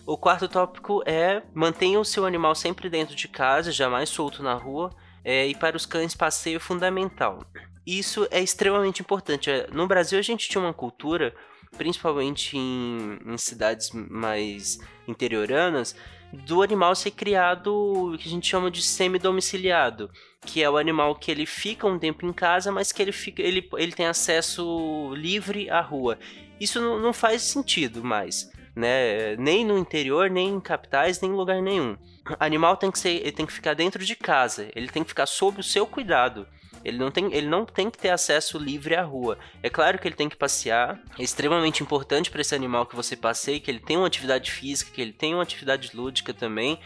O 0.05 0.17
quarto 0.17 0.47
tópico 0.47 1.01
é 1.05 1.41
mantenha 1.53 1.99
o 1.99 2.05
seu 2.05 2.25
animal 2.25 2.53
sempre 2.53 2.89
dentro 2.89 3.15
de 3.15 3.27
casa, 3.27 3.71
jamais 3.71 4.09
solto 4.09 4.43
na 4.43 4.53
rua. 4.53 4.91
É, 5.23 5.47
e 5.47 5.55
para 5.55 5.77
os 5.77 5.85
cães, 5.85 6.15
passeio 6.15 6.57
é 6.57 6.59
fundamental. 6.59 7.45
Isso 7.85 8.27
é 8.31 8.41
extremamente 8.41 9.01
importante. 9.01 9.49
É, 9.49 9.67
no 9.71 9.87
Brasil, 9.87 10.17
a 10.17 10.21
gente 10.21 10.49
tinha 10.49 10.61
uma 10.63 10.73
cultura, 10.73 11.33
principalmente 11.77 12.57
em, 12.57 13.19
em 13.25 13.37
cidades 13.37 13.91
mais 13.91 14.79
interioranas, 15.07 15.95
do 16.31 16.61
animal 16.61 16.95
ser 16.95 17.11
criado, 17.11 18.15
que 18.19 18.27
a 18.27 18.31
gente 18.31 18.47
chama 18.47 18.71
de 18.71 18.81
semi-domiciliado, 18.81 20.09
que 20.45 20.63
é 20.63 20.69
o 20.69 20.77
animal 20.77 21.15
que 21.15 21.29
ele 21.29 21.45
fica 21.45 21.85
um 21.87 21.99
tempo 21.99 22.25
em 22.25 22.33
casa, 22.33 22.71
mas 22.71 22.91
que 22.91 23.01
ele, 23.01 23.11
fica, 23.11 23.41
ele, 23.41 23.67
ele 23.77 23.91
tem 23.91 24.07
acesso 24.07 25.13
livre 25.15 25.69
à 25.69 25.81
rua. 25.81 26.17
Isso 26.59 26.79
não, 26.79 26.99
não 26.99 27.13
faz 27.13 27.41
sentido 27.41 28.03
mais, 28.03 28.49
né? 28.75 29.35
Nem 29.35 29.65
no 29.65 29.77
interior, 29.77 30.29
nem 30.29 30.49
em 30.49 30.59
capitais, 30.59 31.19
nem 31.19 31.31
em 31.31 31.35
lugar 31.35 31.61
nenhum. 31.61 31.97
O 32.29 32.35
animal 32.39 32.77
tem 32.77 32.91
que, 32.91 32.99
ser, 32.99 33.21
ele 33.21 33.31
tem 33.31 33.45
que 33.45 33.53
ficar 33.53 33.73
dentro 33.73 34.03
de 34.03 34.15
casa, 34.15 34.69
ele 34.75 34.87
tem 34.87 35.03
que 35.03 35.09
ficar 35.09 35.25
sob 35.25 35.59
o 35.59 35.63
seu 35.63 35.85
cuidado. 35.85 36.47
Ele 36.83 36.97
não, 36.97 37.11
tem, 37.11 37.33
ele 37.33 37.47
não 37.47 37.65
tem 37.65 37.89
que 37.89 37.97
ter 37.97 38.09
acesso 38.09 38.57
livre 38.57 38.95
à 38.95 39.03
rua. 39.03 39.37
É 39.61 39.69
claro 39.69 39.99
que 39.99 40.07
ele 40.07 40.15
tem 40.15 40.29
que 40.29 40.35
passear. 40.35 40.99
É 41.17 41.23
extremamente 41.23 41.83
importante 41.83 42.31
para 42.31 42.41
esse 42.41 42.55
animal 42.55 42.85
que 42.85 42.95
você 42.95 43.15
passeie, 43.15 43.59
que 43.59 43.69
ele 43.69 43.79
tenha 43.79 43.99
uma 43.99 44.07
atividade 44.07 44.51
física, 44.51 44.91
que 44.91 45.01
ele 45.01 45.13
tenha 45.13 45.35
uma 45.35 45.43
atividade 45.43 45.91
lúdica 45.93 46.33
também, 46.33 46.79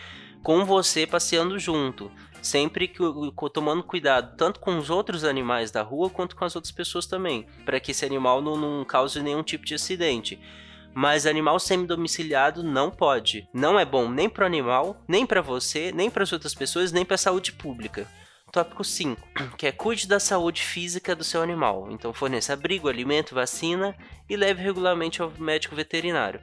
com 0.43 0.65
você 0.65 1.07
passeando 1.07 1.57
junto. 1.57 2.11
Sempre 2.41 2.87
que, 2.87 2.99
tomando 3.51 3.81
cuidado 3.81 4.37
tanto 4.37 4.59
com 4.59 4.77
os 4.77 4.89
outros 4.89 5.23
animais 5.23 5.71
da 5.71 5.81
rua 5.81 6.09
quanto 6.09 6.35
com 6.35 6.45
as 6.45 6.55
outras 6.55 6.71
pessoas 6.71 7.07
também, 7.07 7.47
para 7.65 7.79
que 7.79 7.91
esse 7.91 8.05
animal 8.05 8.41
não, 8.41 8.55
não 8.55 8.85
cause 8.85 9.21
nenhum 9.21 9.41
tipo 9.41 9.65
de 9.65 9.73
acidente 9.73 10.39
mas 10.95 11.25
animal 11.25 11.59
semi-domiciliado 11.59 12.63
não 12.63 12.89
pode. 12.89 13.49
Não 13.53 13.77
é 13.77 13.83
bom 13.83 14.09
nem 14.09 14.29
para 14.29 14.43
o 14.43 14.47
animal, 14.47 14.95
nem 15.05 15.25
para 15.25 15.41
você, 15.41 15.91
nem 15.91 16.09
para 16.09 16.23
as 16.23 16.31
outras 16.31 16.55
pessoas, 16.55 16.93
nem 16.93 17.03
para 17.03 17.15
a 17.15 17.17
saúde 17.17 17.51
pública. 17.51 18.07
Tópico 18.55 18.85
5, 18.85 19.21
que 19.57 19.67
é 19.67 19.71
cuide 19.73 20.07
da 20.07 20.17
saúde 20.17 20.61
física 20.61 21.13
do 21.13 21.25
seu 21.25 21.41
animal. 21.41 21.89
Então 21.91 22.13
forneça 22.13 22.53
abrigo, 22.53 22.87
alimento, 22.87 23.35
vacina 23.35 23.93
e 24.29 24.37
leve 24.37 24.63
regularmente 24.63 25.21
ao 25.21 25.29
médico 25.37 25.75
veterinário. 25.75 26.39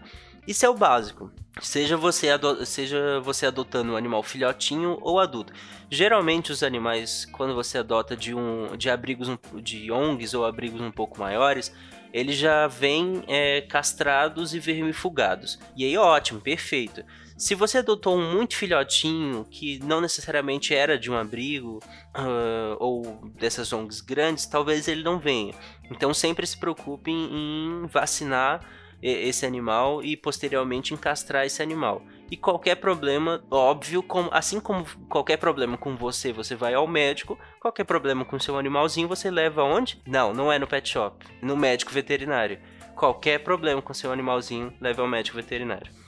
Isso 0.47 0.67
é 0.67 0.69
o 0.69 0.75
básico. 0.75 1.33
Seja 1.63 1.97
você, 1.97 2.29
seja 2.67 3.19
você 3.21 3.47
adotando 3.47 3.93
um 3.93 3.97
animal 3.97 4.23
filhotinho 4.23 4.99
ou 5.01 5.19
adulto. 5.19 5.55
Geralmente 5.91 6.53
os 6.53 6.63
animais, 6.63 7.25
quando 7.33 7.55
você 7.55 7.79
adota 7.79 8.15
de 8.15 8.35
um 8.35 8.77
de 8.77 8.91
abrigos 8.91 9.31
de 9.63 9.91
ONGs 9.91 10.35
ou 10.35 10.45
abrigos 10.45 10.83
um 10.83 10.91
pouco 10.91 11.19
maiores, 11.19 11.75
eles 12.13 12.37
já 12.37 12.67
vêm 12.67 13.25
é, 13.27 13.63
castrados 13.63 14.53
e 14.53 14.59
vermifugados. 14.59 15.59
E 15.75 15.83
aí 15.83 15.97
ótimo, 15.97 16.43
perfeito. 16.43 17.03
Se 17.43 17.57
você 17.57 17.79
adotou 17.79 18.17
um 18.17 18.35
muito 18.35 18.55
filhotinho, 18.55 19.45
que 19.51 19.81
não 19.81 20.01
necessariamente 20.01 20.73
era 20.73 20.97
de 20.97 21.11
um 21.11 21.17
abrigo 21.17 21.81
uh, 22.17 22.77
ou 22.79 23.33
dessas 23.35 23.73
ONGs 23.73 24.01
grandes, 24.01 24.47
talvez 24.47 24.87
ele 24.87 25.03
não 25.03 25.19
venha. 25.19 25.53
Então 25.91 26.15
sempre 26.15 26.47
se 26.47 26.57
preocupe 26.57 27.11
em, 27.11 27.85
vacinar 27.89 28.65
esse 29.03 29.45
animal 29.45 30.05
e 30.05 30.17
posteriormente 30.17 30.95
encastrar 30.95 31.45
esse 31.45 31.61
animal. 31.61 32.05
E 32.31 32.37
qualquer 32.37 32.77
problema, 32.77 33.43
óbvio, 33.51 34.05
como, 34.05 34.31
assim 34.33 34.61
como 34.61 34.87
qualquer 35.09 35.37
problema 35.37 35.77
com 35.77 35.97
você, 35.97 36.33
você 36.33 36.55
vai 36.55 36.75
ao 36.75 36.87
médico. 36.87 37.37
Qualquer 37.59 37.83
problema 37.83 38.25
com 38.25 38.39
seu 38.39 38.57
animalzinho, 38.57 39.09
você 39.09 39.33
leva 39.33 39.65
onde? 39.65 40.01
Não, 40.07 40.33
não 40.33 40.53
é 40.53 40.61
no 40.61 40.69
pet 40.69 40.89
shop, 40.89 41.27
no 41.43 41.57
médico 41.57 41.91
veterinário. 41.91 42.61
Qualquer 42.95 43.41
problema 43.41 43.83
com 43.83 43.93
seu 43.93 44.13
animalzinho, 44.13 44.73
leve 44.81 45.01
ao 45.01 45.09
médico 45.09 45.37
veterinário. 45.37 46.02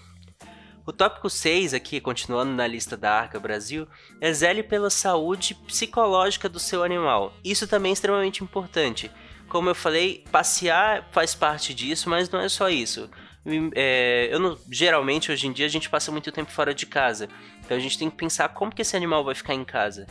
O 0.86 0.92
tópico 0.92 1.30
6 1.30 1.72
aqui, 1.72 1.98
continuando 1.98 2.52
na 2.52 2.66
lista 2.66 2.96
da 2.96 3.10
Arca 3.10 3.40
Brasil, 3.40 3.88
é 4.20 4.30
zele 4.32 4.62
pela 4.62 4.90
saúde 4.90 5.54
psicológica 5.54 6.46
do 6.46 6.58
seu 6.58 6.82
animal. 6.82 7.32
Isso 7.42 7.66
também 7.66 7.90
é 7.90 7.92
extremamente 7.94 8.44
importante. 8.44 9.10
Como 9.48 9.70
eu 9.70 9.74
falei, 9.74 10.24
passear 10.30 11.08
faz 11.10 11.34
parte 11.34 11.72
disso, 11.72 12.10
mas 12.10 12.28
não 12.28 12.40
é 12.40 12.48
só 12.50 12.68
isso. 12.68 13.08
É, 13.74 14.28
eu 14.30 14.38
não, 14.38 14.58
geralmente 14.70 15.30
hoje 15.30 15.46
em 15.46 15.52
dia 15.52 15.66
a 15.66 15.70
gente 15.70 15.88
passa 15.88 16.10
muito 16.10 16.32
tempo 16.32 16.50
fora 16.50 16.74
de 16.74 16.86
casa, 16.86 17.28
então 17.62 17.76
a 17.76 17.80
gente 17.80 17.98
tem 17.98 18.08
que 18.08 18.16
pensar 18.16 18.48
como 18.48 18.74
que 18.74 18.80
esse 18.80 18.96
animal 18.96 19.24
vai 19.24 19.34
ficar 19.34 19.54
em 19.54 19.64
casa. 19.64 20.06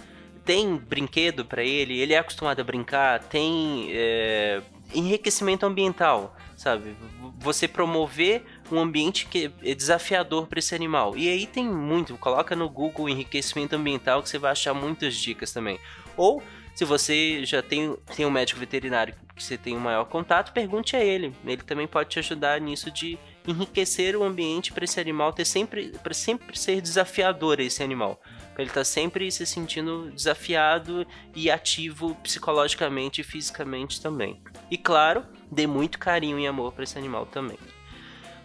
Tem 0.46 0.76
brinquedo 0.76 1.46
para 1.46 1.64
ele, 1.64 1.98
ele 1.98 2.14
é 2.14 2.18
acostumado 2.18 2.60
a 2.60 2.64
brincar, 2.64 3.24
tem 3.24 3.90
é, 3.92 4.62
enriquecimento 4.94 5.66
ambiental, 5.66 6.36
sabe? 6.56 6.96
Você 7.40 7.68
promover 7.68 8.46
um 8.72 8.80
ambiente 8.80 9.28
que 9.28 9.52
é 9.62 9.76
desafiador 9.76 10.48
para 10.48 10.60
esse 10.60 10.74
animal. 10.74 11.18
E 11.18 11.30
aí 11.30 11.46
tem 11.46 11.66
muito, 11.66 12.18
coloca 12.18 12.56
no 12.56 12.70
Google 12.70 13.10
enriquecimento 13.10 13.76
ambiental 13.76 14.22
que 14.22 14.30
você 14.30 14.38
vai 14.38 14.52
achar 14.52 14.74
muitas 14.74 15.16
dicas 15.16 15.52
também. 15.52 15.80
Ou 16.16 16.42
se 16.76 16.86
você 16.86 17.46
já 17.46 17.62
tem, 17.62 17.96
tem 18.16 18.26
um 18.26 18.32
médico 18.32 18.60
veterinário 18.60 19.14
que 19.36 19.44
você 19.44 19.58
tem 19.58 19.76
um 19.76 19.80
maior 19.80 20.06
contato, 20.06 20.54
pergunte 20.54 20.96
a 20.96 21.04
ele. 21.04 21.34
Ele 21.46 21.62
também 21.62 21.88
pode 21.88 22.10
te 22.10 22.20
ajudar 22.20 22.60
nisso 22.60 22.90
de 22.90 23.18
enriquecer 23.48 24.16
o 24.16 24.24
ambiente 24.24 24.72
para 24.72 24.84
esse 24.84 25.00
animal 25.00 25.34
ter 25.34 25.46
sempre 25.46 25.90
para 26.02 26.14
sempre 26.14 26.58
ser 26.58 26.82
desafiador 26.82 27.60
esse 27.60 27.84
animal. 27.84 28.20
Ele 28.58 28.70
estar 28.70 28.82
tá 28.82 28.86
sempre 28.86 29.32
se 29.32 29.46
sentindo 29.46 30.12
desafiado 30.12 31.06
e 31.36 31.50
ativo 31.50 32.16
psicologicamente 32.16 33.22
e 33.22 33.24
fisicamente 33.24 34.02
também. 34.02 34.42
E 34.70 34.78
claro, 34.78 35.26
dê 35.52 35.68
muito 35.68 36.00
carinho 36.00 36.40
e 36.40 36.48
amor 36.48 36.72
para 36.74 36.84
esse 36.84 36.98
animal 36.98 37.26
também. 37.26 37.58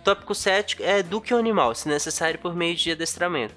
Tópico 0.09 0.35
7 0.35 0.83
é 0.83 1.01
eduque 1.01 1.35
o 1.35 1.37
animal, 1.37 1.75
se 1.75 1.87
necessário, 1.87 2.41
por 2.41 2.57
meio 2.57 2.75
de 2.75 2.93
adestramento. 2.93 3.55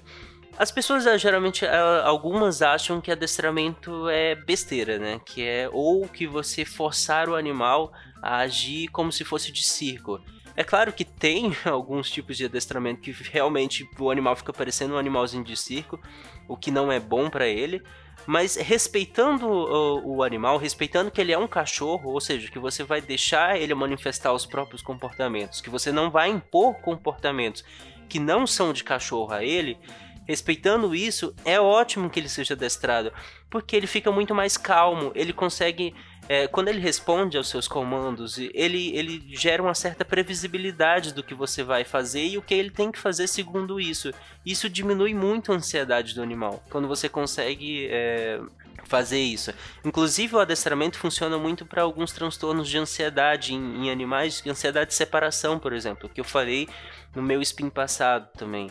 As 0.58 0.70
pessoas 0.70 1.06
eh, 1.06 1.16
geralmente, 1.16 1.64
eh, 1.64 2.02
algumas 2.04 2.60
acham 2.60 3.00
que 3.00 3.10
adestramento 3.10 4.06
é 4.10 4.34
besteira, 4.34 4.98
né? 4.98 5.18
Que 5.24 5.42
é 5.42 5.70
ou 5.72 6.06
que 6.06 6.26
você 6.26 6.62
forçar 6.66 7.26
o 7.26 7.36
animal 7.36 7.90
a 8.20 8.40
agir 8.40 8.88
como 8.88 9.10
se 9.10 9.24
fosse 9.24 9.50
de 9.50 9.62
circo. 9.62 10.20
É 10.54 10.62
claro 10.62 10.92
que 10.92 11.06
tem 11.06 11.56
alguns 11.64 12.10
tipos 12.10 12.36
de 12.36 12.44
adestramento 12.44 13.00
que 13.00 13.12
realmente 13.12 13.88
o 13.98 14.10
animal 14.10 14.36
fica 14.36 14.52
parecendo 14.52 14.92
um 14.92 14.98
animalzinho 14.98 15.42
de 15.42 15.56
circo, 15.56 15.98
o 16.46 16.54
que 16.54 16.70
não 16.70 16.92
é 16.92 17.00
bom 17.00 17.30
para 17.30 17.46
ele, 17.46 17.82
mas 18.26 18.56
respeitando 18.56 19.46
o, 19.46 20.16
o, 20.16 20.22
animal, 20.22 20.58
respeitando 20.58 21.10
que 21.10 21.20
ele 21.20 21.32
é 21.32 21.38
um 21.38 21.48
cachorro, 21.48 22.10
ou 22.10 22.20
seja, 22.20 22.50
que 22.50 22.58
você 22.58 22.84
vai 22.84 23.00
deixar 23.00 23.60
ele 23.60 23.74
manifestar 23.74 24.32
os 24.32 24.46
próprios 24.46 24.82
comportamentos, 24.82 25.60
que 25.60 25.70
você 25.70 25.90
não 25.90 26.10
vai 26.10 26.28
impor 26.28 26.74
comportamentos 26.80 27.64
que 28.08 28.18
não 28.18 28.46
são 28.46 28.72
de 28.72 28.84
cachorro 28.84 29.32
a 29.32 29.42
ele, 29.42 29.78
respeitando 30.26 30.94
isso, 30.94 31.34
é 31.44 31.60
ótimo 31.60 32.10
que 32.10 32.20
ele 32.20 32.28
seja 32.28 32.54
adestrado, 32.54 33.12
porque 33.50 33.74
ele 33.74 33.86
fica 33.86 34.12
muito 34.12 34.34
mais 34.34 34.56
calmo, 34.56 35.12
ele 35.14 35.32
consegue 35.32 35.94
é, 36.28 36.46
quando 36.46 36.68
ele 36.68 36.80
responde 36.80 37.36
aos 37.36 37.48
seus 37.48 37.66
comandos, 37.66 38.38
ele, 38.38 38.96
ele 38.96 39.22
gera 39.34 39.62
uma 39.62 39.74
certa 39.74 40.04
previsibilidade 40.04 41.12
do 41.12 41.22
que 41.22 41.34
você 41.34 41.62
vai 41.62 41.84
fazer 41.84 42.24
e 42.24 42.38
o 42.38 42.42
que 42.42 42.54
ele 42.54 42.70
tem 42.70 42.92
que 42.92 42.98
fazer 42.98 43.26
segundo 43.26 43.80
isso. 43.80 44.12
Isso 44.44 44.68
diminui 44.68 45.14
muito 45.14 45.52
a 45.52 45.56
ansiedade 45.56 46.14
do 46.14 46.22
animal, 46.22 46.62
quando 46.70 46.86
você 46.86 47.08
consegue 47.08 47.88
é, 47.90 48.40
fazer 48.84 49.20
isso. 49.20 49.52
Inclusive, 49.84 50.36
o 50.36 50.38
adestramento 50.38 50.98
funciona 50.98 51.36
muito 51.38 51.66
para 51.66 51.82
alguns 51.82 52.12
transtornos 52.12 52.68
de 52.68 52.78
ansiedade 52.78 53.54
em, 53.54 53.86
em 53.86 53.90
animais, 53.90 54.42
ansiedade 54.46 54.90
de 54.90 54.94
separação, 54.94 55.58
por 55.58 55.72
exemplo, 55.72 56.08
que 56.08 56.20
eu 56.20 56.24
falei 56.24 56.68
no 57.14 57.22
meu 57.22 57.42
spin 57.42 57.68
passado 57.68 58.28
também. 58.36 58.70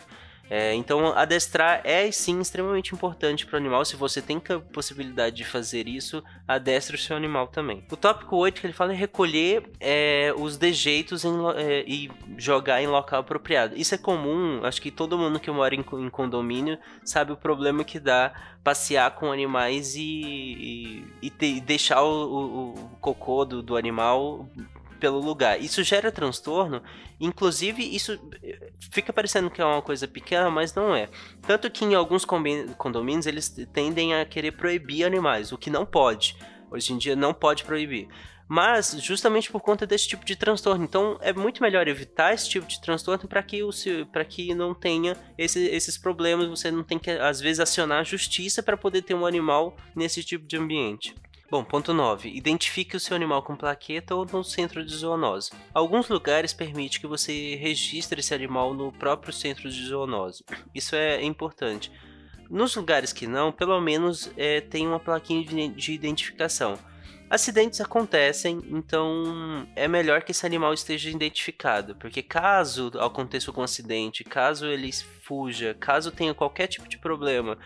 É, 0.50 0.74
então, 0.74 1.06
adestrar 1.16 1.80
é 1.84 2.10
sim 2.10 2.40
extremamente 2.40 2.94
importante 2.94 3.46
para 3.46 3.54
o 3.54 3.58
animal. 3.58 3.84
Se 3.84 3.96
você 3.96 4.20
tem 4.20 4.40
a 4.50 4.58
possibilidade 4.58 5.36
de 5.36 5.44
fazer 5.44 5.88
isso, 5.88 6.22
adestre 6.46 6.96
o 6.96 6.98
seu 6.98 7.16
animal 7.16 7.48
também. 7.48 7.84
O 7.90 7.96
tópico 7.96 8.36
8 8.36 8.60
que 8.60 8.66
ele 8.66 8.74
fala 8.74 8.92
é 8.92 8.96
recolher 8.96 9.70
é, 9.80 10.34
os 10.36 10.56
dejeitos 10.56 11.24
em, 11.24 11.32
é, 11.56 11.84
e 11.86 12.10
jogar 12.36 12.82
em 12.82 12.86
local 12.86 13.20
apropriado. 13.20 13.76
Isso 13.76 13.94
é 13.94 13.98
comum, 13.98 14.60
acho 14.64 14.82
que 14.82 14.90
todo 14.90 15.18
mundo 15.18 15.40
que 15.40 15.50
mora 15.50 15.74
em, 15.74 15.80
em 15.80 16.10
condomínio 16.10 16.78
sabe 17.04 17.32
o 17.32 17.36
problema 17.36 17.82
que 17.84 17.98
dá 17.98 18.32
passear 18.62 19.10
com 19.12 19.32
animais 19.32 19.96
e, 19.96 20.02
e, 20.02 21.06
e, 21.22 21.30
te, 21.30 21.60
deixar 21.60 22.02
o, 22.02 22.08
o, 22.08 22.74
o 22.74 22.88
cocô 23.00 23.44
do, 23.44 23.62
do 23.62 23.76
animal 23.76 24.48
pelo 25.02 25.18
lugar. 25.18 25.60
Isso 25.60 25.82
gera 25.82 26.12
transtorno, 26.12 26.80
inclusive 27.18 27.82
isso 27.82 28.12
eh, 28.40 28.70
fica 28.92 29.12
parecendo 29.12 29.50
que 29.50 29.60
é 29.60 29.64
uma 29.64 29.82
coisa 29.82 30.06
pequena, 30.06 30.48
mas 30.48 30.72
não 30.76 30.94
é. 30.94 31.08
Tanto 31.44 31.68
que 31.68 31.84
em 31.84 31.92
alguns 31.92 32.24
condomínios 32.24 33.26
eles 33.26 33.48
tendem 33.72 34.14
a 34.14 34.24
querer 34.24 34.52
proibir 34.52 35.04
animais, 35.04 35.50
o 35.50 35.58
que 35.58 35.70
não 35.70 35.84
pode. 35.84 36.36
Hoje 36.70 36.92
em 36.92 36.98
dia 36.98 37.16
não 37.16 37.34
pode 37.34 37.64
proibir. 37.64 38.06
Mas 38.46 38.96
justamente 39.00 39.50
por 39.50 39.60
conta 39.60 39.84
desse 39.84 40.06
tipo 40.06 40.24
de 40.24 40.36
transtorno. 40.36 40.84
Então 40.84 41.18
é 41.20 41.32
muito 41.32 41.60
melhor 41.60 41.88
evitar 41.88 42.32
esse 42.32 42.48
tipo 42.48 42.68
de 42.68 42.80
transtorno 42.80 43.26
para 43.26 43.42
que, 43.42 43.58
que 44.28 44.54
não 44.54 44.72
tenha 44.72 45.16
esse, 45.36 45.66
esses 45.66 45.98
problemas. 45.98 46.46
Você 46.46 46.70
não 46.70 46.84
tem 46.84 46.96
que, 46.96 47.10
às 47.10 47.40
vezes, 47.40 47.58
acionar 47.58 47.98
a 47.98 48.04
justiça 48.04 48.62
para 48.62 48.76
poder 48.76 49.02
ter 49.02 49.14
um 49.14 49.26
animal 49.26 49.76
nesse 49.96 50.22
tipo 50.22 50.46
de 50.46 50.56
ambiente. 50.56 51.12
Bom, 51.52 51.62
ponto 51.62 51.92
9. 51.92 52.30
Identifique 52.30 52.96
o 52.96 52.98
seu 52.98 53.14
animal 53.14 53.42
com 53.42 53.54
plaqueta 53.54 54.14
ou 54.14 54.24
no 54.24 54.42
centro 54.42 54.82
de 54.82 54.96
zoonose. 54.96 55.50
Alguns 55.74 56.08
lugares 56.08 56.54
permitem 56.54 56.98
que 56.98 57.06
você 57.06 57.56
registre 57.56 58.20
esse 58.20 58.32
animal 58.32 58.72
no 58.72 58.90
próprio 58.90 59.34
centro 59.34 59.68
de 59.68 59.84
zoonose. 59.84 60.46
Isso 60.74 60.96
é 60.96 61.22
importante. 61.22 61.92
Nos 62.48 62.74
lugares 62.74 63.12
que 63.12 63.26
não, 63.26 63.52
pelo 63.52 63.78
menos 63.82 64.32
é, 64.34 64.62
tem 64.62 64.88
uma 64.88 64.98
plaquinha 64.98 65.68
de 65.68 65.92
identificação. 65.92 66.78
Acidentes 67.28 67.82
acontecem, 67.82 68.62
então 68.70 69.68
é 69.76 69.86
melhor 69.86 70.22
que 70.22 70.30
esse 70.30 70.46
animal 70.46 70.72
esteja 70.72 71.10
identificado, 71.10 71.94
porque 71.96 72.22
caso 72.22 72.90
aconteça 72.98 73.50
algum 73.50 73.62
acidente, 73.62 74.24
caso 74.24 74.64
ele 74.64 74.90
fuja, 75.20 75.76
caso 75.78 76.10
tenha 76.10 76.32
qualquer 76.32 76.66
tipo 76.66 76.88
de 76.88 76.96
problema, 76.96 77.58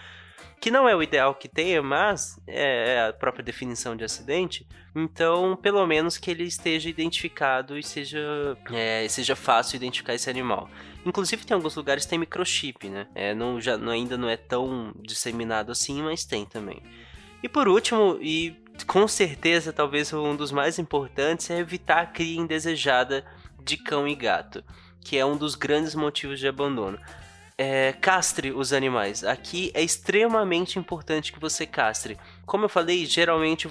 que 0.61 0.71
não 0.71 0.89
é 0.89 0.97
o 0.97 1.03
ideal 1.03 1.35
que 1.35 1.49
tenha, 1.49 1.83
mas 1.83 2.41
é, 2.47 2.95
é 2.95 3.09
a 3.09 3.13
própria 3.13 3.45
definição 3.45 3.97
de 3.97 4.05
acidente. 4.05 4.67
Então, 4.95 5.57
pelo 5.57 5.87
menos 5.87 6.17
que 6.17 6.31
ele 6.31 6.45
esteja 6.45 6.89
identificado 6.89 7.79
e 7.79 7.83
seja, 7.83 8.57
é, 8.73 9.07
seja 9.09 9.37
fácil 9.37 9.77
identificar 9.77 10.15
esse 10.15 10.31
animal. 10.31 10.69
Inclusive, 11.05 11.45
tem 11.45 11.55
alguns 11.55 11.77
lugares 11.77 12.05
que 12.05 12.11
tem 12.11 12.19
microchip, 12.19 12.89
né? 12.89 13.07
É, 13.15 13.35
não, 13.35 13.61
já, 13.61 13.77
não, 13.77 13.93
ainda 13.93 14.17
não 14.17 14.29
é 14.29 14.37
tão 14.37 14.93
disseminado 15.03 15.71
assim, 15.71 16.03
mas 16.03 16.25
tem 16.25 16.47
também. 16.47 16.83
E 17.43 17.49
por 17.49 17.69
último, 17.69 18.19
e 18.21 18.57
com 18.87 19.07
certeza 19.07 19.73
talvez 19.73 20.13
um 20.13 20.35
dos 20.35 20.51
mais 20.51 20.79
importantes, 20.79 21.51
é 21.51 21.59
evitar 21.59 22.01
a 22.01 22.07
cria 22.07 22.41
indesejada 22.41 23.25
de 23.63 23.77
cão 23.77 24.09
e 24.09 24.15
gato, 24.15 24.65
que 25.01 25.17
é 25.19 25.25
um 25.25 25.37
dos 25.37 25.55
grandes 25.55 25.95
motivos 25.95 26.41
de 26.41 26.49
abandono 26.49 26.99
é, 27.59 27.93
castre 27.93 28.53
os 28.53 28.73
animais. 28.73 29.25
Aqui 29.25 29.71
é 29.75 29.83
extremamente 29.83 30.79
importante 30.79 31.33
que 31.33 31.41
você 31.41 31.67
castre. 31.67 32.19
Como 32.45 32.65
eu 32.65 32.69
falei, 32.69 33.07
geralmente 33.07 33.69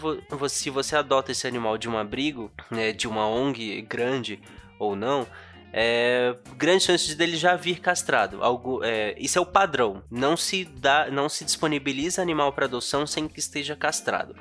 se 0.49 0.69
você 0.69 0.95
adota 0.95 1.31
esse 1.31 1.47
animal 1.47 1.77
de 1.77 1.87
um 1.87 1.97
abrigo, 1.97 2.51
né, 2.71 2.91
de 2.91 3.07
uma 3.07 3.27
ONG 3.27 3.81
grande 3.83 4.41
ou 4.79 4.95
não, 4.95 5.27
é, 5.71 6.35
grande 6.55 6.83
chance 6.83 7.05
de 7.05 7.15
dele 7.15 7.37
já 7.37 7.55
vir 7.55 7.79
castrado. 7.79 8.43
Algo, 8.43 8.83
é, 8.83 9.13
isso 9.19 9.37
é 9.37 9.41
o 9.41 9.45
padrão. 9.45 10.01
Não 10.09 10.35
se 10.35 10.65
dá, 10.65 11.11
não 11.11 11.29
se 11.29 11.45
disponibiliza 11.45 12.21
animal 12.21 12.53
para 12.53 12.65
adoção 12.65 13.05
sem 13.05 13.27
que 13.27 13.39
esteja 13.39 13.75
castrado. 13.75 14.35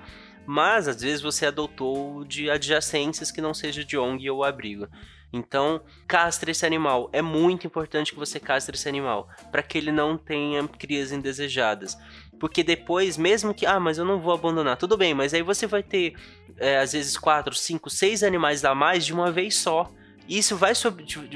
Mas 0.46 0.88
às 0.88 1.00
vezes 1.00 1.22
você 1.22 1.46
adotou 1.46 2.24
de 2.24 2.50
adjacências 2.50 3.30
que 3.30 3.40
não 3.40 3.54
seja 3.54 3.84
de 3.84 3.96
ONG 3.96 4.28
ou 4.30 4.44
abrigo. 4.44 4.88
Então, 5.32 5.80
castre 6.06 6.52
esse 6.52 6.64
animal. 6.64 7.10
É 7.12 7.20
muito 7.20 7.66
importante 7.66 8.12
que 8.12 8.18
você 8.18 8.38
castre 8.38 8.76
esse 8.76 8.88
animal 8.88 9.28
para 9.50 9.62
que 9.64 9.76
ele 9.76 9.90
não 9.90 10.16
tenha 10.16 10.66
crias 10.68 11.10
indesejadas. 11.10 11.98
Porque 12.38 12.62
depois, 12.62 13.16
mesmo 13.16 13.52
que, 13.52 13.66
ah, 13.66 13.80
mas 13.80 13.98
eu 13.98 14.04
não 14.04 14.20
vou 14.20 14.32
abandonar, 14.32 14.76
tudo 14.76 14.96
bem, 14.96 15.12
mas 15.12 15.34
aí 15.34 15.42
você 15.42 15.66
vai 15.66 15.82
ter, 15.82 16.14
é, 16.58 16.78
às 16.78 16.92
vezes, 16.92 17.16
quatro, 17.16 17.54
cinco, 17.54 17.90
seis 17.90 18.22
animais 18.22 18.64
a 18.64 18.74
mais 18.74 19.04
de 19.04 19.12
uma 19.12 19.32
vez 19.32 19.56
só. 19.56 19.90
Isso 20.28 20.56
vai, 20.56 20.72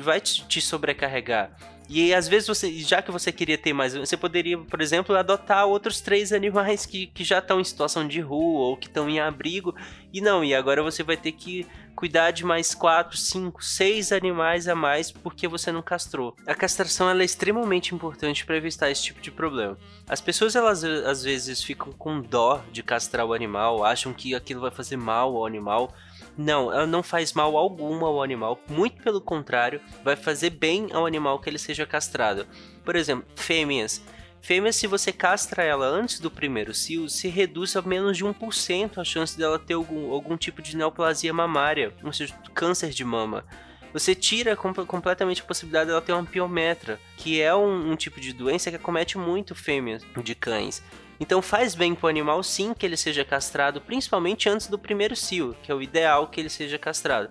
vai 0.00 0.20
te 0.20 0.60
sobrecarregar. 0.60 1.56
E 1.88 2.12
às 2.12 2.28
vezes 2.28 2.46
você, 2.46 2.70
já 2.80 3.00
que 3.00 3.10
você 3.10 3.32
queria 3.32 3.56
ter 3.56 3.72
mais, 3.72 3.94
você 3.94 4.16
poderia, 4.16 4.58
por 4.58 4.80
exemplo, 4.80 5.16
adotar 5.16 5.66
outros 5.66 6.00
três 6.00 6.32
animais 6.32 6.84
que, 6.84 7.06
que 7.06 7.24
já 7.24 7.38
estão 7.38 7.60
em 7.60 7.64
situação 7.64 8.06
de 8.06 8.20
rua 8.20 8.66
ou 8.68 8.76
que 8.76 8.86
estão 8.86 9.08
em 9.08 9.18
abrigo. 9.18 9.74
E 10.12 10.20
não, 10.20 10.44
e 10.44 10.54
agora 10.54 10.82
você 10.82 11.02
vai 11.02 11.16
ter 11.16 11.32
que 11.32 11.66
cuidar 11.98 12.30
de 12.30 12.44
mais 12.44 12.76
4, 12.76 13.16
5, 13.16 13.64
6 13.64 14.12
animais 14.12 14.68
a 14.68 14.74
mais 14.74 15.10
porque 15.10 15.48
você 15.48 15.72
não 15.72 15.82
castrou. 15.82 16.36
A 16.46 16.54
castração 16.54 17.10
é 17.10 17.24
extremamente 17.24 17.92
importante 17.92 18.46
para 18.46 18.56
evitar 18.56 18.88
esse 18.88 19.02
tipo 19.02 19.20
de 19.20 19.32
problema. 19.32 19.76
As 20.08 20.20
pessoas 20.20 20.54
elas 20.54 20.84
às 20.84 21.24
vezes 21.24 21.60
ficam 21.60 21.92
com 21.92 22.20
dó 22.20 22.62
de 22.70 22.84
castrar 22.84 23.26
o 23.26 23.32
animal, 23.32 23.82
acham 23.82 24.12
que 24.12 24.32
aquilo 24.32 24.60
vai 24.60 24.70
fazer 24.70 24.96
mal 24.96 25.36
ao 25.36 25.44
animal. 25.44 25.92
Não, 26.38 26.72
ela 26.72 26.86
não 26.86 27.02
faz 27.02 27.32
mal 27.32 27.56
algum 27.56 28.04
ao 28.04 28.22
animal, 28.22 28.60
muito 28.68 29.02
pelo 29.02 29.20
contrário, 29.20 29.80
vai 30.04 30.16
fazer 30.16 30.50
bem 30.50 30.88
ao 30.92 31.04
animal 31.04 31.40
que 31.40 31.50
ele 31.50 31.58
seja 31.58 31.84
castrado. 31.84 32.46
Por 32.84 32.96
exemplo, 32.96 33.26
fêmeas 33.34 34.00
Fêmea, 34.40 34.72
se 34.72 34.86
você 34.86 35.12
castra 35.12 35.62
ela 35.62 35.86
antes 35.86 36.20
do 36.20 36.30
primeiro 36.30 36.72
cio, 36.72 37.08
se 37.08 37.28
reduz 37.28 37.76
a 37.76 37.82
menos 37.82 38.16
de 38.16 38.24
1% 38.24 38.98
a 38.98 39.04
chance 39.04 39.36
dela 39.36 39.58
ter 39.58 39.74
algum, 39.74 40.10
algum 40.12 40.36
tipo 40.36 40.62
de 40.62 40.76
neoplasia 40.76 41.32
mamária, 41.32 41.92
ou 42.02 42.12
seja, 42.12 42.34
câncer 42.54 42.90
de 42.90 43.04
mama. 43.04 43.44
Você 43.92 44.14
tira 44.14 44.54
com, 44.54 44.72
completamente 44.72 45.42
a 45.42 45.44
possibilidade 45.44 45.88
dela 45.88 46.00
ter 46.00 46.12
uma 46.12 46.24
piometra, 46.24 47.00
que 47.16 47.40
é 47.40 47.54
um, 47.54 47.92
um 47.92 47.96
tipo 47.96 48.20
de 48.20 48.32
doença 48.32 48.70
que 48.70 48.76
acomete 48.76 49.18
muito 49.18 49.54
fêmeas 49.54 50.02
de 50.22 50.34
cães. 50.34 50.82
Então 51.20 51.42
faz 51.42 51.74
bem 51.74 51.94
para 51.94 52.06
o 52.06 52.08
animal 52.08 52.42
sim 52.42 52.72
que 52.72 52.86
ele 52.86 52.96
seja 52.96 53.24
castrado, 53.24 53.80
principalmente 53.80 54.48
antes 54.48 54.68
do 54.68 54.78
primeiro 54.78 55.16
cio, 55.16 55.56
que 55.62 55.70
é 55.70 55.74
o 55.74 55.82
ideal 55.82 56.28
que 56.28 56.40
ele 56.40 56.48
seja 56.48 56.78
castrado. 56.78 57.28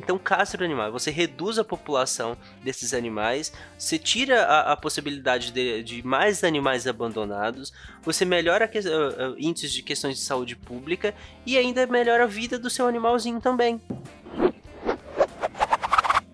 Então, 0.00 0.18
castre 0.18 0.60
o 0.60 0.64
animal, 0.64 0.90
você 0.90 1.10
reduz 1.10 1.58
a 1.58 1.64
população 1.64 2.36
desses 2.62 2.92
animais, 2.92 3.52
você 3.78 3.98
tira 3.98 4.42
a, 4.44 4.72
a 4.72 4.76
possibilidade 4.76 5.52
de, 5.52 5.82
de, 5.82 6.04
mais 6.04 6.42
animais 6.42 6.86
abandonados, 6.86 7.72
você 8.02 8.24
melhora 8.24 8.66
que, 8.66 8.78
uh, 8.80 9.36
índices 9.38 9.72
de 9.72 9.82
questões 9.82 10.16
de 10.16 10.22
saúde 10.22 10.56
pública 10.56 11.14
e 11.46 11.56
ainda 11.56 11.86
melhora 11.86 12.24
a 12.24 12.26
vida 12.26 12.58
do 12.58 12.68
seu 12.68 12.88
animalzinho 12.88 13.40
também. 13.40 13.80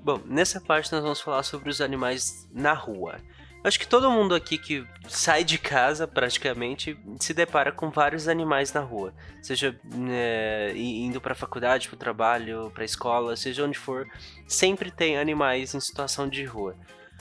Bom, 0.02 0.20
nessa 0.24 0.60
parte 0.60 0.90
nós 0.92 1.02
vamos 1.02 1.20
falar 1.20 1.42
sobre 1.42 1.68
os 1.68 1.80
animais 1.80 2.48
na 2.52 2.72
rua. 2.72 3.20
Acho 3.62 3.78
que 3.78 3.86
todo 3.86 4.10
mundo 4.10 4.34
aqui 4.34 4.56
que 4.56 4.86
sai 5.06 5.44
de 5.44 5.58
casa 5.58 6.08
praticamente 6.08 6.98
se 7.18 7.34
depara 7.34 7.70
com 7.70 7.90
vários 7.90 8.26
animais 8.26 8.72
na 8.72 8.80
rua, 8.80 9.12
seja 9.42 9.78
é, 10.10 10.72
indo 10.74 11.20
para 11.20 11.32
a 11.32 11.36
faculdade, 11.36 11.86
para 11.86 11.94
o 11.94 11.98
trabalho, 11.98 12.70
para 12.72 12.82
a 12.82 12.86
escola, 12.86 13.36
seja 13.36 13.64
onde 13.64 13.78
for, 13.78 14.08
sempre 14.48 14.90
tem 14.90 15.18
animais 15.18 15.74
em 15.74 15.80
situação 15.80 16.26
de 16.26 16.42
rua. 16.42 16.74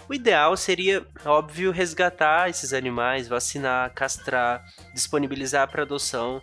O 0.08 0.14
ideal 0.14 0.56
seria, 0.56 1.06
óbvio, 1.26 1.72
resgatar 1.72 2.50
esses 2.50 2.72
animais, 2.72 3.28
vacinar, 3.28 3.94
castrar, 3.94 4.64
disponibilizar 4.94 5.70
para 5.70 5.84
adoção 5.84 6.42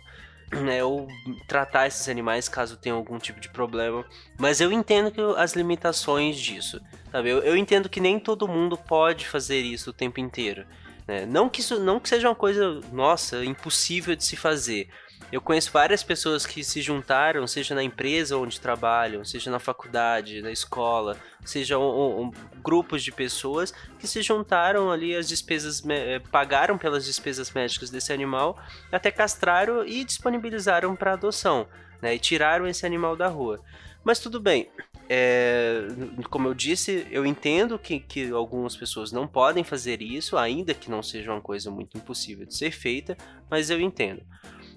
né, 0.51 0.83
ou 0.83 1.07
tratar 1.47 1.87
esses 1.87 2.07
animais 2.07 2.47
caso 2.47 2.77
tenham 2.77 2.97
algum 2.97 3.19
tipo 3.19 3.39
de 3.39 3.49
problema. 3.49 4.05
Mas 4.37 4.61
eu 4.61 4.71
entendo 4.71 5.11
que 5.11 5.21
as 5.37 5.53
limitações 5.53 6.37
disso, 6.37 6.79
sabe? 7.11 7.29
Eu, 7.29 7.39
eu 7.39 7.57
entendo 7.57 7.89
que 7.89 7.99
nem 7.99 8.19
todo 8.19 8.47
mundo 8.47 8.77
pode 8.77 9.27
fazer 9.27 9.61
isso 9.61 9.89
o 9.89 9.93
tempo 9.93 10.19
inteiro. 10.19 10.65
Né? 11.07 11.25
Não 11.25 11.49
que 11.49 11.61
isso 11.61 11.79
não 11.79 11.99
que 11.99 12.09
seja 12.09 12.29
uma 12.29 12.35
coisa, 12.35 12.81
nossa, 12.91 13.43
impossível 13.43 14.15
de 14.15 14.23
se 14.23 14.35
fazer. 14.35 14.89
Eu 15.31 15.41
conheço 15.41 15.71
várias 15.71 16.03
pessoas 16.03 16.45
que 16.45 16.63
se 16.63 16.81
juntaram, 16.81 17.45
seja 17.45 17.75
na 17.75 17.83
empresa 17.83 18.37
onde 18.37 18.61
trabalham, 18.61 19.25
seja 19.25 19.51
na 19.51 19.59
faculdade, 19.59 20.41
na 20.41 20.51
escola, 20.51 21.17
seja 21.43 21.77
um, 21.77 22.23
um, 22.23 22.31
grupos 22.63 23.03
de 23.03 23.11
pessoas 23.11 23.73
que 23.99 24.07
se 24.07 24.21
juntaram 24.21 24.89
ali 24.89 25.15
as 25.15 25.27
despesas, 25.27 25.83
eh, 25.89 26.19
pagaram 26.31 26.77
pelas 26.77 27.05
despesas 27.05 27.51
médicas 27.51 27.89
desse 27.89 28.13
animal, 28.13 28.57
até 28.89 29.11
castraram 29.11 29.85
e 29.85 30.05
disponibilizaram 30.05 30.95
para 30.95 31.13
adoção, 31.13 31.67
né? 32.01 32.15
E 32.15 32.19
tiraram 32.19 32.65
esse 32.65 32.85
animal 32.85 33.17
da 33.17 33.27
rua. 33.27 33.61
Mas 34.05 34.19
tudo 34.19 34.39
bem, 34.39 34.69
é, 35.09 35.87
como 36.29 36.47
eu 36.47 36.53
disse, 36.53 37.05
eu 37.11 37.25
entendo 37.25 37.79
que, 37.79 37.99
que 37.99 38.29
algumas 38.31 38.75
pessoas 38.75 39.11
não 39.11 39.27
podem 39.27 39.63
fazer 39.63 40.01
isso, 40.01 40.37
ainda 40.37 40.73
que 40.73 40.89
não 40.89 41.01
seja 41.01 41.31
uma 41.31 41.41
coisa 41.41 41.71
muito 41.71 41.97
impossível 41.97 42.45
de 42.45 42.55
ser 42.55 42.71
feita, 42.71 43.17
mas 43.49 43.69
eu 43.69 43.79
entendo. 43.79 44.21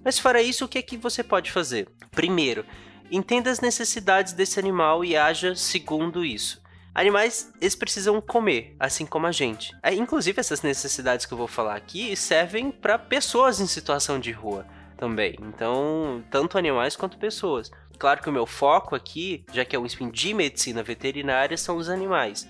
Mas 0.04 0.18
fora 0.18 0.42
isso, 0.42 0.64
o 0.64 0.68
que 0.68 0.78
é 0.78 0.82
que 0.82 0.96
você 0.96 1.22
pode 1.22 1.50
fazer? 1.52 1.88
Primeiro, 2.10 2.64
entenda 3.10 3.50
as 3.50 3.60
necessidades 3.60 4.32
desse 4.32 4.58
animal 4.58 5.04
e 5.04 5.16
haja 5.16 5.54
segundo 5.54 6.24
isso. 6.24 6.60
Animais, 6.92 7.52
eles 7.60 7.76
precisam 7.76 8.20
comer, 8.20 8.74
assim 8.78 9.06
como 9.06 9.26
a 9.26 9.32
gente. 9.32 9.72
É, 9.82 9.94
inclusive, 9.94 10.40
essas 10.40 10.62
necessidades 10.62 11.24
que 11.24 11.32
eu 11.32 11.38
vou 11.38 11.46
falar 11.46 11.76
aqui 11.76 12.16
servem 12.16 12.70
para 12.70 12.98
pessoas 12.98 13.60
em 13.60 13.66
situação 13.66 14.18
de 14.18 14.32
rua 14.32 14.66
também. 14.96 15.36
Então, 15.40 16.22
tanto 16.30 16.58
animais 16.58 16.96
quanto 16.96 17.16
pessoas. 17.16 17.70
Claro 17.98 18.20
que 18.22 18.28
o 18.28 18.32
meu 18.32 18.46
foco 18.46 18.96
aqui, 18.96 19.44
já 19.52 19.64
que 19.64 19.76
é 19.76 19.78
um 19.78 19.86
spin 19.86 20.10
de 20.10 20.34
medicina 20.34 20.82
veterinária, 20.82 21.56
são 21.56 21.76
os 21.76 21.88
animais. 21.88 22.48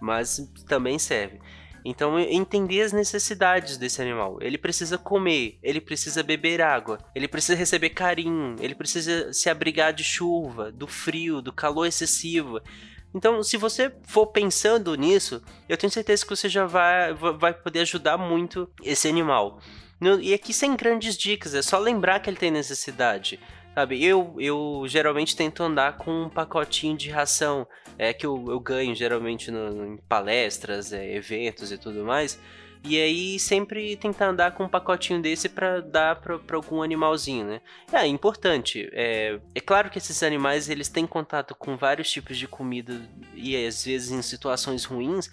Mas 0.00 0.48
também 0.68 0.98
serve. 0.98 1.40
Então, 1.88 2.18
entender 2.18 2.82
as 2.82 2.92
necessidades 2.92 3.78
desse 3.78 4.02
animal. 4.02 4.36
Ele 4.42 4.58
precisa 4.58 4.98
comer, 4.98 5.58
ele 5.62 5.80
precisa 5.80 6.22
beber 6.22 6.60
água, 6.60 6.98
ele 7.14 7.26
precisa 7.26 7.56
receber 7.56 7.88
carinho, 7.88 8.56
ele 8.60 8.74
precisa 8.74 9.32
se 9.32 9.48
abrigar 9.48 9.94
de 9.94 10.04
chuva, 10.04 10.70
do 10.70 10.86
frio, 10.86 11.40
do 11.40 11.50
calor 11.50 11.86
excessivo. 11.86 12.60
Então, 13.14 13.42
se 13.42 13.56
você 13.56 13.90
for 14.02 14.26
pensando 14.26 14.94
nisso, 14.96 15.42
eu 15.66 15.78
tenho 15.78 15.90
certeza 15.90 16.24
que 16.24 16.36
você 16.36 16.46
já 16.46 16.66
vai, 16.66 17.14
vai 17.14 17.54
poder 17.54 17.80
ajudar 17.80 18.18
muito 18.18 18.70
esse 18.84 19.08
animal. 19.08 19.58
E 20.20 20.34
aqui 20.34 20.52
sem 20.52 20.76
grandes 20.76 21.16
dicas, 21.16 21.54
é 21.54 21.62
só 21.62 21.78
lembrar 21.78 22.20
que 22.20 22.28
ele 22.28 22.36
tem 22.36 22.50
necessidade. 22.50 23.40
Sabe, 23.78 24.04
eu, 24.04 24.34
eu 24.40 24.82
geralmente 24.88 25.36
tento 25.36 25.62
andar 25.62 25.98
com 25.98 26.24
um 26.24 26.28
pacotinho 26.28 26.96
de 26.96 27.10
ração 27.10 27.64
é, 27.96 28.12
que 28.12 28.26
eu, 28.26 28.44
eu 28.48 28.58
ganho 28.58 28.92
geralmente 28.92 29.52
no, 29.52 29.94
em 29.94 29.96
palestras, 29.98 30.92
é, 30.92 31.14
eventos 31.14 31.70
e 31.70 31.78
tudo 31.78 32.02
mais. 32.02 32.40
E 32.82 33.00
aí 33.00 33.38
sempre 33.38 33.96
tentar 33.96 34.30
andar 34.30 34.50
com 34.50 34.64
um 34.64 34.68
pacotinho 34.68 35.22
desse 35.22 35.48
para 35.48 35.80
dar 35.80 36.16
para 36.16 36.56
algum 36.56 36.82
animalzinho, 36.82 37.46
né? 37.46 37.60
É 37.92 38.04
importante. 38.04 38.90
É, 38.92 39.38
é 39.54 39.60
claro 39.60 39.90
que 39.90 39.98
esses 39.98 40.24
animais 40.24 40.68
eles 40.68 40.88
têm 40.88 41.06
contato 41.06 41.54
com 41.54 41.76
vários 41.76 42.10
tipos 42.10 42.36
de 42.36 42.48
comida 42.48 43.00
e 43.32 43.64
às 43.64 43.84
vezes 43.84 44.10
em 44.10 44.22
situações 44.22 44.84
ruins. 44.84 45.30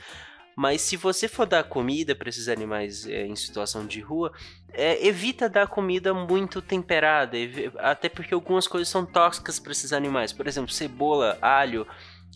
Mas 0.56 0.82
se 0.82 0.96
você 0.96 1.28
for 1.28 1.46
dar 1.46 1.64
comida 1.66 2.16
para 2.16 2.30
esses 2.30 2.48
animais 2.48 3.06
é, 3.06 3.26
em 3.26 3.36
situação 3.36 3.86
de 3.86 4.00
rua, 4.00 4.32
é, 4.72 5.06
evita 5.06 5.50
dar 5.50 5.68
comida 5.68 6.14
muito 6.14 6.62
temperada, 6.62 7.38
até 7.78 8.08
porque 8.08 8.34
algumas 8.34 8.68
coisas 8.68 8.88
são 8.88 9.06
tóxicas 9.06 9.60
para 9.60 9.74
esses 9.74 9.92
animais. 9.92 10.32
Por 10.32 10.48
exemplo, 10.48 10.72
cebola, 10.72 11.38
alho, 11.42 11.86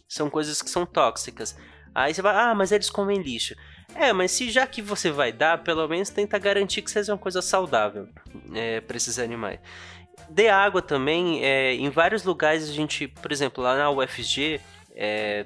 são 0.08 0.30
coisas 0.30 0.62
que 0.62 0.70
são 0.70 0.86
tóxicas. 0.86 1.58
Aí 1.96 2.14
você 2.14 2.22
vai, 2.22 2.36
ah, 2.36 2.54
mas 2.54 2.72
eles 2.72 2.90
comem 2.90 3.22
lixo. 3.22 3.56
É, 3.96 4.14
mas 4.14 4.32
se 4.32 4.50
já 4.52 4.68
que 4.68 4.82
você 4.82 5.12
vai 5.12 5.32
dar, 5.32 5.64
pelo 5.64 5.88
menos 5.88 6.10
tenta 6.10 6.38
garantir 6.38 6.82
que 6.82 6.92
seja 6.92 7.14
uma 7.14 7.18
coisa 7.18 7.42
saudável 7.42 8.08
é, 8.54 8.82
para 8.82 8.98
esses 8.98 9.18
animais. 9.18 9.60
Dê 10.30 10.50
água 10.50 10.82
também. 10.82 11.44
É, 11.44 11.74
em 11.74 11.90
vários 11.90 12.24
lugares 12.24 12.70
a 12.70 12.74
gente, 12.74 13.08
por 13.08 13.32
exemplo, 13.32 13.64
lá 13.64 13.76
na 13.76 13.90
UFG, 13.90 14.60
é, 15.02 15.46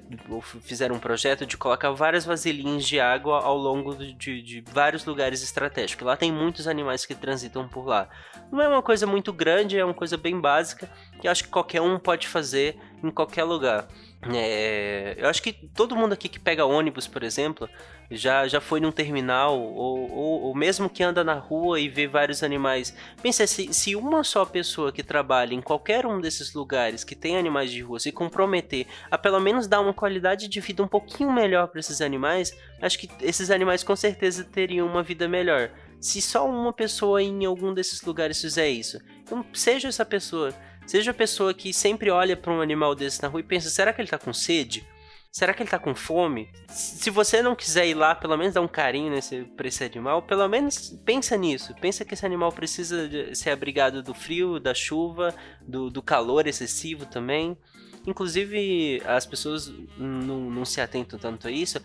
fizeram 0.62 0.96
um 0.96 1.00
projeto 1.00 1.46
de 1.46 1.56
colocar 1.56 1.92
várias 1.92 2.26
vasilhinhas 2.26 2.84
de 2.84 3.00
água 3.00 3.40
ao 3.40 3.56
longo 3.56 3.94
de, 3.94 4.42
de, 4.42 4.64
vários 4.72 5.06
lugares 5.06 5.44
estratégicos. 5.44 6.04
Lá 6.04 6.18
tem 6.18 6.32
muitos 6.32 6.68
animais 6.68 7.06
que 7.06 7.14
transitam 7.14 7.68
por 7.68 7.86
lá. 7.86 8.10
Não 8.52 8.60
é 8.60 8.68
uma 8.68 8.82
coisa 8.82 9.06
muito 9.06 9.32
grande, 9.32 9.78
é 9.78 9.86
uma 9.86 9.94
coisa 9.94 10.18
bem 10.18 10.42
básica 10.42 10.90
que 11.22 11.28
acho 11.28 11.44
que 11.44 11.52
qualquer 11.52 11.82
um 11.82 12.00
pode 12.00 12.28
fazer 12.28 12.80
em 13.04 13.12
qualquer 13.12 13.44
lugar. 13.44 13.88
É, 14.34 15.16
eu 15.18 15.28
acho 15.28 15.42
que 15.42 15.52
todo 15.52 15.96
mundo 15.96 16.14
aqui 16.14 16.30
que 16.30 16.40
pega 16.40 16.66
ônibus, 16.66 17.08
por 17.08 17.24
exemplo, 17.24 17.68
já, 18.10 18.48
já 18.48 18.62
foi 18.62 18.80
num 18.80 18.92
terminal, 18.92 19.60
ou, 19.60 20.12
ou, 20.12 20.42
ou 20.44 20.56
mesmo 20.56 20.90
que 20.90 21.04
anda 21.04 21.24
na 21.24 21.34
rua 21.34 21.80
e 21.80 21.90
vê 21.90 22.08
vários 22.08 22.44
animais. 22.44 22.96
Pensa, 23.22 23.46
se, 23.48 23.74
se 23.74 23.96
uma 23.96 24.24
só 24.24 24.46
pessoa 24.46 24.92
que 24.92 25.04
trabalha 25.04 25.54
em 25.54 25.62
qualquer 25.62 26.06
um 26.06 26.22
desses 26.22 26.54
lugares 26.54 27.04
que 27.04 27.16
tem 27.16 27.38
animais 27.38 27.72
de 27.72 27.82
rua 27.82 28.00
se 28.00 28.12
comprometer 28.12 28.88
a 29.10 29.18
pelo 29.18 29.40
menos 29.40 29.68
dar 29.68 29.82
uma 29.82 29.94
qualidade 29.94 30.48
de 30.48 30.60
vida 30.60 30.84
um 30.84 30.88
pouquinho 30.88 31.32
melhor 31.32 31.68
para 31.68 31.80
esses 31.80 32.02
animais, 32.02 32.56
acho 32.82 33.00
que 33.00 33.10
esses 33.22 33.50
animais 33.50 33.84
com 33.84 33.96
certeza 33.96 34.44
teriam 34.44 34.88
uma 34.88 35.04
vida 35.04 35.28
melhor. 35.28 35.72
Se 36.00 36.22
só 36.22 36.48
uma 36.48 36.74
pessoa 36.74 37.22
em 37.22 37.46
algum 37.46 37.74
desses 37.74 38.02
lugares 38.02 38.42
fizer 38.42 38.70
isso, 38.70 39.00
então 39.24 39.44
seja 39.54 39.88
essa 39.88 40.06
pessoa 40.06 40.54
Seja 40.86 41.12
a 41.12 41.14
pessoa 41.14 41.54
que 41.54 41.74
sempre 41.74 42.10
olha 42.10 42.36
para 42.36 42.52
um 42.52 42.62
animal 42.62 42.96
desse 42.96 43.22
na 43.22 43.28
rua 43.28 43.40
e 43.40 43.44
pensa: 43.44 43.70
será 43.70 43.94
que 43.94 44.02
ele 44.02 44.10
tá 44.10 44.18
com 44.18 44.34
sede? 44.34 44.86
Será 45.32 45.52
que 45.52 45.64
ele 45.64 45.70
tá 45.70 45.80
com 45.80 45.96
fome? 45.96 46.48
Se 46.68 47.10
você 47.10 47.42
não 47.42 47.56
quiser 47.56 47.88
ir 47.88 47.96
lá, 47.96 48.14
pelo 48.14 48.38
menos 48.38 48.54
dar 48.54 48.62
um 48.62 48.68
carinho 48.68 49.10
nesse, 49.10 49.42
pra 49.58 49.68
esse 49.68 49.84
animal, 49.84 50.22
pelo 50.22 50.48
menos 50.48 50.96
pensa 51.04 51.36
nisso. 51.36 51.74
Pensa 51.82 52.06
que 52.06 52.14
esse 52.14 52.24
animal 52.24 52.52
precisa 52.52 53.10
ser 53.34 53.50
abrigado 53.50 54.04
do 54.04 54.14
frio, 54.14 54.60
da 54.60 54.76
chuva, 54.76 55.34
do, 55.60 55.90
do 55.90 56.04
calor 56.04 56.46
excessivo 56.46 57.08
também. 57.08 57.58
Inclusive, 58.06 59.02
as 59.06 59.26
pessoas 59.26 59.74
não, 59.98 60.52
não 60.52 60.66
se 60.66 60.80
atentam 60.80 61.18
tanto 61.18 61.48
a 61.48 61.52
isso, 61.52 61.82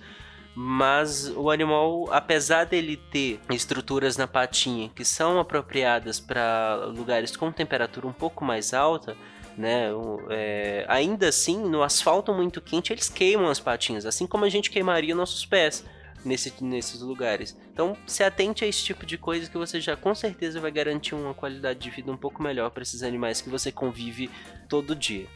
mas 0.55 1.29
o 1.37 1.51
animal, 1.51 2.09
apesar 2.11 2.65
dele 2.65 2.97
ter 2.97 3.41
estruturas 3.51 4.17
na 4.17 4.27
patinha 4.27 4.89
que 4.89 5.05
são 5.05 5.39
apropriadas 5.39 6.19
para 6.19 6.87
lugares 6.87 7.37
com 7.37 7.53
temperatura 7.53 8.07
um 8.07 8.13
pouco 8.13 8.45
mais 8.45 8.75
alta, 8.75 9.17
né? 9.57 9.89
É, 10.31 10.85
ainda 10.89 11.29
assim, 11.29 11.59
no 11.59 11.83
asfalto 11.83 12.33
muito 12.33 12.61
quente, 12.61 12.93
eles 12.93 13.09
queimam 13.09 13.49
as 13.49 13.61
patinhas, 13.61 14.07
assim 14.07 14.27
como 14.27 14.45
a 14.45 14.49
gente 14.49 14.71
queimaria 14.71 15.15
nossos 15.15 15.45
pés 15.45 15.85
nesse, 16.25 16.53
nesses 16.63 17.01
lugares. 17.01 17.57
Então, 17.73 17.97
se 18.07 18.23
atente 18.23 18.65
a 18.65 18.69
esse 18.69 18.83
tipo 18.85 19.05
de 19.07 19.19
coisa 19.19 19.51
que 19.51 19.59
você 19.59 19.81
já 19.81 19.97
com 19.97 20.15
certeza 20.15 20.61
vai 20.61 20.71
garantir 20.71 21.15
uma 21.15 21.35
qualidade 21.35 21.79
de 21.79 21.91
vida 21.91 22.11
um 22.11 22.17
pouco 22.17 22.43
melhor 22.43 22.71
para 22.71 22.83
esses 22.83 23.03
animais 23.03 23.41
que 23.41 23.49
você 23.49 23.73
convive 23.73 24.31
todo 24.69 24.95
dia. 24.95 25.27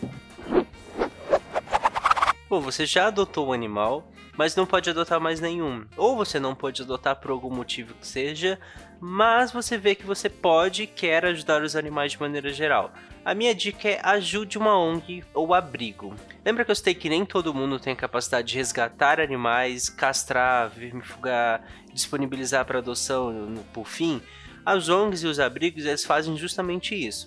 Bom, 2.49 2.61
você 2.61 2.85
já 2.85 3.07
adotou 3.07 3.49
um 3.49 3.53
animal, 3.53 4.12
mas 4.37 4.57
não 4.57 4.67
pode 4.67 4.89
adotar 4.89 5.21
mais 5.21 5.41
nenhum. 5.41 5.85
Ou 5.97 6.17
você 6.17 6.41
não 6.41 6.55
pode 6.55 6.83
adotar 6.83 7.17
por 7.17 7.31
algum 7.31 7.51
motivo 7.51 7.95
que 7.95 8.07
seja, 8.07 8.59
mas 9.01 9.53
você 9.53 9.77
vê 9.77 9.95
que 9.95 10.07
você 10.07 10.29
pode 10.29 10.85
e 10.85 10.87
quer 10.87 11.25
ajudar 11.27 11.63
os 11.63 11.77
animais 11.77 12.13
de 12.13 12.21
maneira 12.21 12.53
geral. 12.53 12.93
A 13.25 13.35
minha 13.35 13.55
dica 13.55 13.89
é 13.89 14.01
ajude 14.03 14.59
uma 14.59 14.77
ONG 14.77 15.25
ou 15.35 15.55
abrigo. 15.55 16.15
Lembra 16.45 16.65
que 16.65 16.71
eu 16.71 16.75
citei 16.75 16.95
que 16.95 17.09
nem 17.09 17.25
todo 17.25 17.55
mundo 17.55 17.79
tem 17.79 17.93
a 17.93 17.97
capacidade 17.97 18.49
de 18.49 18.57
resgatar 18.57 19.21
animais, 19.21 19.89
castrar, 19.89 20.71
vermifugar, 20.71 21.63
disponibilizar 21.93 22.65
para 22.65 22.79
adoção 22.79 23.55
por 23.73 23.87
fim? 23.87 24.21
As 24.65 24.89
ONGs 24.89 25.23
e 25.23 25.27
os 25.27 25.41
abrigos 25.41 25.85
eles 25.85 26.05
fazem 26.05 26.37
justamente 26.37 26.95
isso 26.95 27.27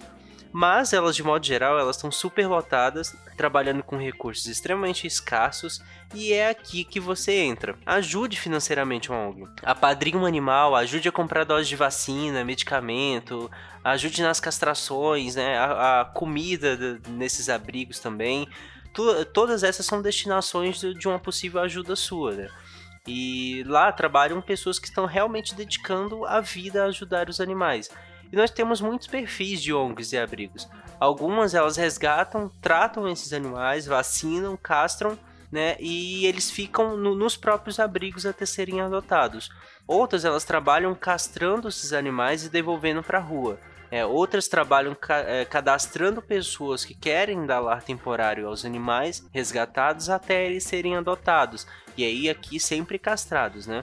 mas 0.55 0.93
elas 0.93 1.17
de 1.17 1.21
modo 1.21 1.45
geral 1.45 1.77
elas 1.77 1.97
estão 1.97 2.09
super 2.09 2.47
lotadas, 2.47 3.13
trabalhando 3.35 3.83
com 3.83 3.97
recursos 3.97 4.45
extremamente 4.45 5.05
escassos 5.05 5.83
e 6.13 6.31
é 6.31 6.47
aqui 6.47 6.85
que 6.85 6.97
você 6.97 7.33
entra. 7.33 7.77
Ajude 7.85 8.39
financeiramente 8.39 9.11
uma 9.11 9.27
ONG. 9.27 9.49
Apadrinhe 9.63 10.15
um 10.15 10.25
animal, 10.25 10.73
ajude 10.73 11.09
a 11.09 11.11
comprar 11.11 11.43
doses 11.43 11.67
de 11.67 11.75
vacina, 11.75 12.45
medicamento, 12.45 13.51
ajude 13.83 14.23
nas 14.23 14.39
castrações, 14.39 15.35
né, 15.35 15.57
a, 15.57 15.99
a 15.99 16.05
comida 16.05 16.77
de, 16.77 17.09
nesses 17.09 17.49
abrigos 17.49 17.99
também. 17.99 18.47
Tu, 18.93 19.25
todas 19.25 19.61
essas 19.61 19.85
são 19.85 20.01
destinações 20.01 20.79
de, 20.79 20.93
de 20.93 21.05
uma 21.05 21.19
possível 21.19 21.59
ajuda 21.59 21.97
sua, 21.97 22.31
né? 22.31 22.49
E 23.05 23.61
lá 23.67 23.91
trabalham 23.91 24.41
pessoas 24.41 24.79
que 24.79 24.87
estão 24.87 25.05
realmente 25.05 25.53
dedicando 25.53 26.25
a 26.25 26.39
vida 26.39 26.83
a 26.83 26.87
ajudar 26.87 27.27
os 27.27 27.41
animais. 27.41 27.89
E 28.35 28.37
nós 28.37 28.51
temos 28.51 28.81
muitos 28.81 29.07
perfis 29.07 29.61
de 29.61 29.73
ONGs 29.73 30.11
e 30.11 30.17
abrigos. 30.17 30.67
Algumas 30.99 31.55
elas 31.55 31.77
resgatam, 31.77 32.51
tratam 32.61 33.07
esses 33.07 33.31
animais, 33.31 33.85
vacinam, 33.85 34.57
castram, 34.61 35.17
né? 35.49 35.77
E 35.79 36.25
eles 36.25 36.51
ficam 36.51 36.97
no, 36.97 37.15
nos 37.15 37.37
próprios 37.37 37.79
abrigos 37.79 38.25
até 38.25 38.45
serem 38.45 38.81
adotados. 38.81 39.49
Outras 39.87 40.25
elas 40.25 40.43
trabalham 40.43 40.93
castrando 40.93 41.69
esses 41.69 41.93
animais 41.93 42.43
e 42.43 42.49
devolvendo 42.49 43.01
para 43.01 43.19
a 43.19 43.21
rua. 43.21 43.57
É, 43.89 44.05
outras 44.05 44.49
trabalham 44.49 44.93
ca 44.93 45.19
é, 45.19 45.45
cadastrando 45.45 46.21
pessoas 46.21 46.83
que 46.83 46.93
querem 46.93 47.45
dar 47.45 47.61
lar 47.61 47.83
temporário 47.83 48.49
aos 48.49 48.65
animais 48.65 49.25
resgatados 49.31 50.09
até 50.09 50.45
eles 50.45 50.65
serem 50.65 50.97
adotados. 50.97 51.65
E 51.95 52.03
aí 52.03 52.29
aqui 52.29 52.59
sempre 52.59 52.99
castrados, 52.99 53.65
né? 53.65 53.81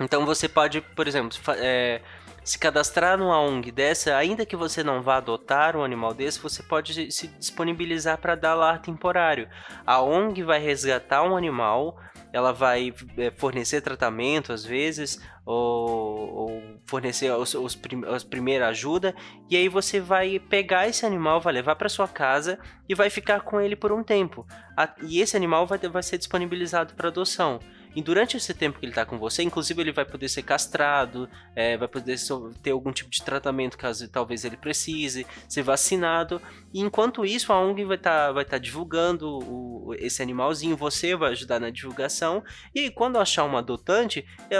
Então 0.00 0.26
você 0.26 0.48
pode, 0.48 0.80
por 0.80 1.06
exemplo, 1.06 1.38
é, 1.58 2.00
se 2.46 2.60
cadastrar 2.60 3.18
numa 3.18 3.40
ONG 3.40 3.72
dessa, 3.72 4.16
ainda 4.16 4.46
que 4.46 4.54
você 4.54 4.84
não 4.84 5.02
vá 5.02 5.16
adotar 5.16 5.76
um 5.76 5.82
animal 5.82 6.14
desse, 6.14 6.38
você 6.38 6.62
pode 6.62 7.10
se 7.10 7.26
disponibilizar 7.26 8.18
para 8.18 8.36
dar 8.36 8.54
lar 8.54 8.80
temporário. 8.80 9.48
A 9.84 10.00
ONG 10.00 10.44
vai 10.44 10.60
resgatar 10.60 11.24
um 11.24 11.36
animal, 11.36 11.98
ela 12.32 12.52
vai 12.52 12.94
é, 13.18 13.32
fornecer 13.32 13.80
tratamento 13.80 14.52
às 14.52 14.64
vezes, 14.64 15.20
ou, 15.44 16.34
ou 16.34 16.62
fornecer 16.86 17.32
os, 17.32 17.52
os 17.54 17.74
prim, 17.74 18.04
as 18.06 18.22
primeira 18.22 18.68
ajuda, 18.68 19.12
e 19.50 19.56
aí 19.56 19.68
você 19.68 19.98
vai 19.98 20.38
pegar 20.38 20.86
esse 20.86 21.04
animal, 21.04 21.40
vai 21.40 21.52
levar 21.52 21.74
para 21.74 21.88
sua 21.88 22.06
casa 22.06 22.60
e 22.88 22.94
vai 22.94 23.10
ficar 23.10 23.40
com 23.40 23.60
ele 23.60 23.74
por 23.74 23.90
um 23.90 24.04
tempo. 24.04 24.46
A, 24.76 24.88
e 25.02 25.20
esse 25.20 25.36
animal 25.36 25.66
vai, 25.66 25.80
vai 25.80 26.02
ser 26.02 26.16
disponibilizado 26.16 26.94
para 26.94 27.08
adoção. 27.08 27.58
E 27.96 28.02
durante 28.02 28.36
esse 28.36 28.52
tempo 28.52 28.78
que 28.78 28.84
ele 28.84 28.92
está 28.92 29.06
com 29.06 29.18
você, 29.18 29.42
inclusive 29.42 29.80
ele 29.80 29.90
vai 29.90 30.04
poder 30.04 30.28
ser 30.28 30.42
castrado, 30.42 31.26
é, 31.54 31.78
vai 31.78 31.88
poder 31.88 32.18
ter 32.62 32.72
algum 32.72 32.92
tipo 32.92 33.08
de 33.08 33.22
tratamento 33.22 33.78
caso 33.78 34.06
talvez 34.06 34.44
ele 34.44 34.58
precise, 34.58 35.26
ser 35.48 35.62
vacinado. 35.62 36.40
E 36.74 36.80
enquanto 36.80 37.24
isso, 37.24 37.54
a 37.54 37.58
ONG 37.58 37.86
vai 37.86 37.96
estar 37.96 38.26
tá, 38.26 38.32
vai 38.32 38.44
tá 38.44 38.58
divulgando 38.58 39.38
o, 39.38 39.94
esse 39.94 40.20
animalzinho, 40.20 40.76
você 40.76 41.16
vai 41.16 41.30
ajudar 41.30 41.58
na 41.58 41.70
divulgação. 41.70 42.44
E 42.74 42.80
aí, 42.80 42.90
quando 42.90 43.18
achar 43.18 43.44
um 43.44 43.56
adotante, 43.56 44.26
é, 44.50 44.56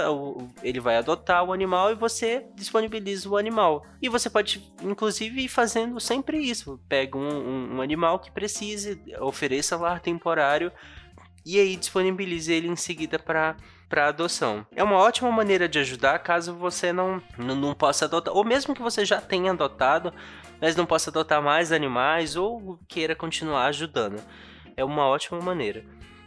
ele 0.63 0.81
vai 0.81 0.97
adotar 0.97 1.45
o 1.45 1.53
animal 1.53 1.93
e 1.93 1.95
você 1.95 2.47
disponibiliza 2.55 3.29
o 3.29 3.37
animal. 3.37 3.85
E 4.01 4.09
você 4.09 4.31
pode, 4.31 4.73
inclusive, 4.83 5.43
ir 5.43 5.49
fazendo 5.49 6.01
sempre 6.01 6.39
isso. 6.39 6.81
Pega 6.89 7.19
um, 7.19 7.29
um, 7.29 7.77
um 7.77 7.83
animal 7.83 8.19
que 8.19 8.31
precise, 8.31 8.99
ofereça 9.21 9.77
lar 9.77 10.01
temporário 10.01 10.73
e 11.47 11.61
aí 11.61 11.77
disponibilize 11.77 12.53
ele 12.53 12.67
em 12.67 12.77
seguida 12.77 13.19
para 13.19 13.57
para 13.89 14.09
adoção. 14.09 14.67
É 14.75 14.83
uma 14.83 14.97
ótima 14.97 15.31
maneira 15.31 15.69
de 15.69 15.79
ajudar 15.79 16.19
caso 16.19 16.53
você 16.53 16.93
não, 16.93 17.23
não, 17.39 17.55
não, 17.55 17.73
possa 17.73 18.07
adotar, 18.07 18.35
ou 18.35 18.45
mesmo 18.45 18.75
que 18.75 18.83
você 18.83 19.05
já 19.05 19.21
tenha 19.21 19.53
adotado, 19.53 20.13
mas 20.61 20.75
não 20.75 20.85
possa 20.85 21.09
adotar 21.09 21.41
mais 21.41 21.71
animais 21.71 22.35
ou 22.35 22.81
queira 22.89 23.15
continuar 23.15 23.67
ajudando. 23.67 24.21
É 24.77 24.85
uma 24.85 25.07
ótima 25.07 25.41
maneira. 25.41 25.85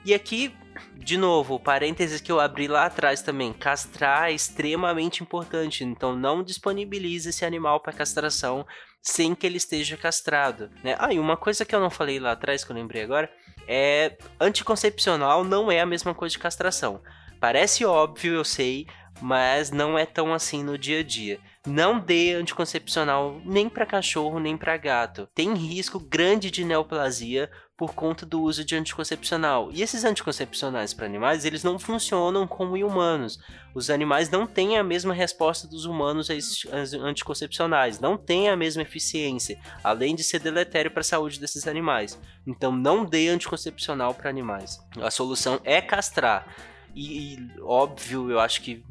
E 0.10 0.14
aqui, 0.16 0.52
de 0.96 1.18
novo, 1.18 1.60
parênteses 1.60 2.20
que 2.20 2.32
eu 2.32 2.40
abri 2.40 2.68
lá 2.68 2.88
atrás 2.88 3.22
também, 3.22 3.54
castrar 3.54 4.32
é 4.32 4.34
extremamente 4.34 5.22
importante, 5.22 5.84
então 5.84 6.16
não 6.16 6.42
disponibilize 6.42 7.30
esse 7.30 7.46
animal 7.46 7.80
para 7.80 7.94
castração 7.94 8.66
sem 9.04 9.36
que 9.36 9.46
ele 9.46 9.58
esteja 9.58 9.96
castrado. 9.96 10.72
Né? 10.84 10.96
Ah, 10.98 11.14
e 11.14 11.20
uma 11.20 11.38
coisa 11.38 11.64
que 11.64 11.76
eu 11.76 11.80
não 11.80 11.92
falei 11.92 12.20
lá 12.20 12.32
atrás, 12.32 12.64
que 12.64 12.72
eu 12.72 12.76
lembrei 12.76 13.04
agora, 13.04 13.32
é 13.68 14.18
anticoncepcional 14.42 15.44
não 15.44 15.72
é 15.72 15.80
a 15.80 15.86
mesma 15.86 16.16
coisa 16.16 16.34
de 16.34 16.40
castração. 16.40 17.04
Parece 17.40 17.86
óbvio, 17.86 18.34
eu 18.34 18.44
sei, 18.44 18.88
mas 19.22 19.70
não 19.70 19.96
é 19.96 20.08
tão 20.08 20.34
assim 20.34 20.64
no 20.64 20.76
dia 20.76 21.02
a 21.02 21.04
dia. 21.04 21.40
Não 21.68 22.00
dê 22.00 22.34
anticoncepcional 22.34 23.40
nem 23.46 23.70
para 23.70 23.86
cachorro 23.86 24.40
nem 24.40 24.58
para 24.58 24.76
gato. 24.76 25.30
Tem 25.36 25.54
risco 25.54 26.00
grande 26.00 26.50
de 26.50 26.66
neoplasia 26.66 27.48
por 27.80 27.94
conta 27.94 28.26
do 28.26 28.42
uso 28.42 28.66
de 28.66 28.76
anticoncepcional. 28.76 29.70
E 29.72 29.82
esses 29.82 30.04
anticoncepcionais 30.04 30.94
para 30.94 31.06
animais, 31.06 31.46
eles 31.46 31.64
não 31.64 31.80
funcionam 31.80 32.46
como 32.46 32.76
em 32.76 32.84
humanos. 32.84 33.40
Os 33.74 33.90
animais 33.90 34.30
não 34.30 34.46
têm 34.46 34.78
a 34.78 34.84
mesma 34.84 35.14
resposta 35.14 35.66
dos 35.66 35.86
humanos 35.86 36.30
a 36.30 36.36
esses 36.36 36.68
anticoncepcionais, 36.94 38.02
não 38.02 38.18
têm 38.18 38.50
a 38.50 38.58
mesma 38.58 38.82
eficiência, 38.82 39.58
além 39.82 40.14
de 40.14 40.26
ser 40.26 40.40
deletério 40.40 40.92
para 40.92 41.00
a 41.00 41.06
saúde 41.06 41.40
desses 41.40 41.68
animais. 41.68 42.20
Então 42.46 42.70
não 42.70 43.06
dê 43.06 43.30
anticoncepcional 43.30 44.14
para 44.14 44.30
animais. 44.30 44.86
A 45.02 45.10
solução 45.10 45.62
é 45.64 45.82
castrar. 45.82 46.54
E, 46.94 47.36
e, 47.36 47.50
óbvio, 47.62 48.30
eu 48.30 48.42
acho 48.42 48.62
que 48.62 48.84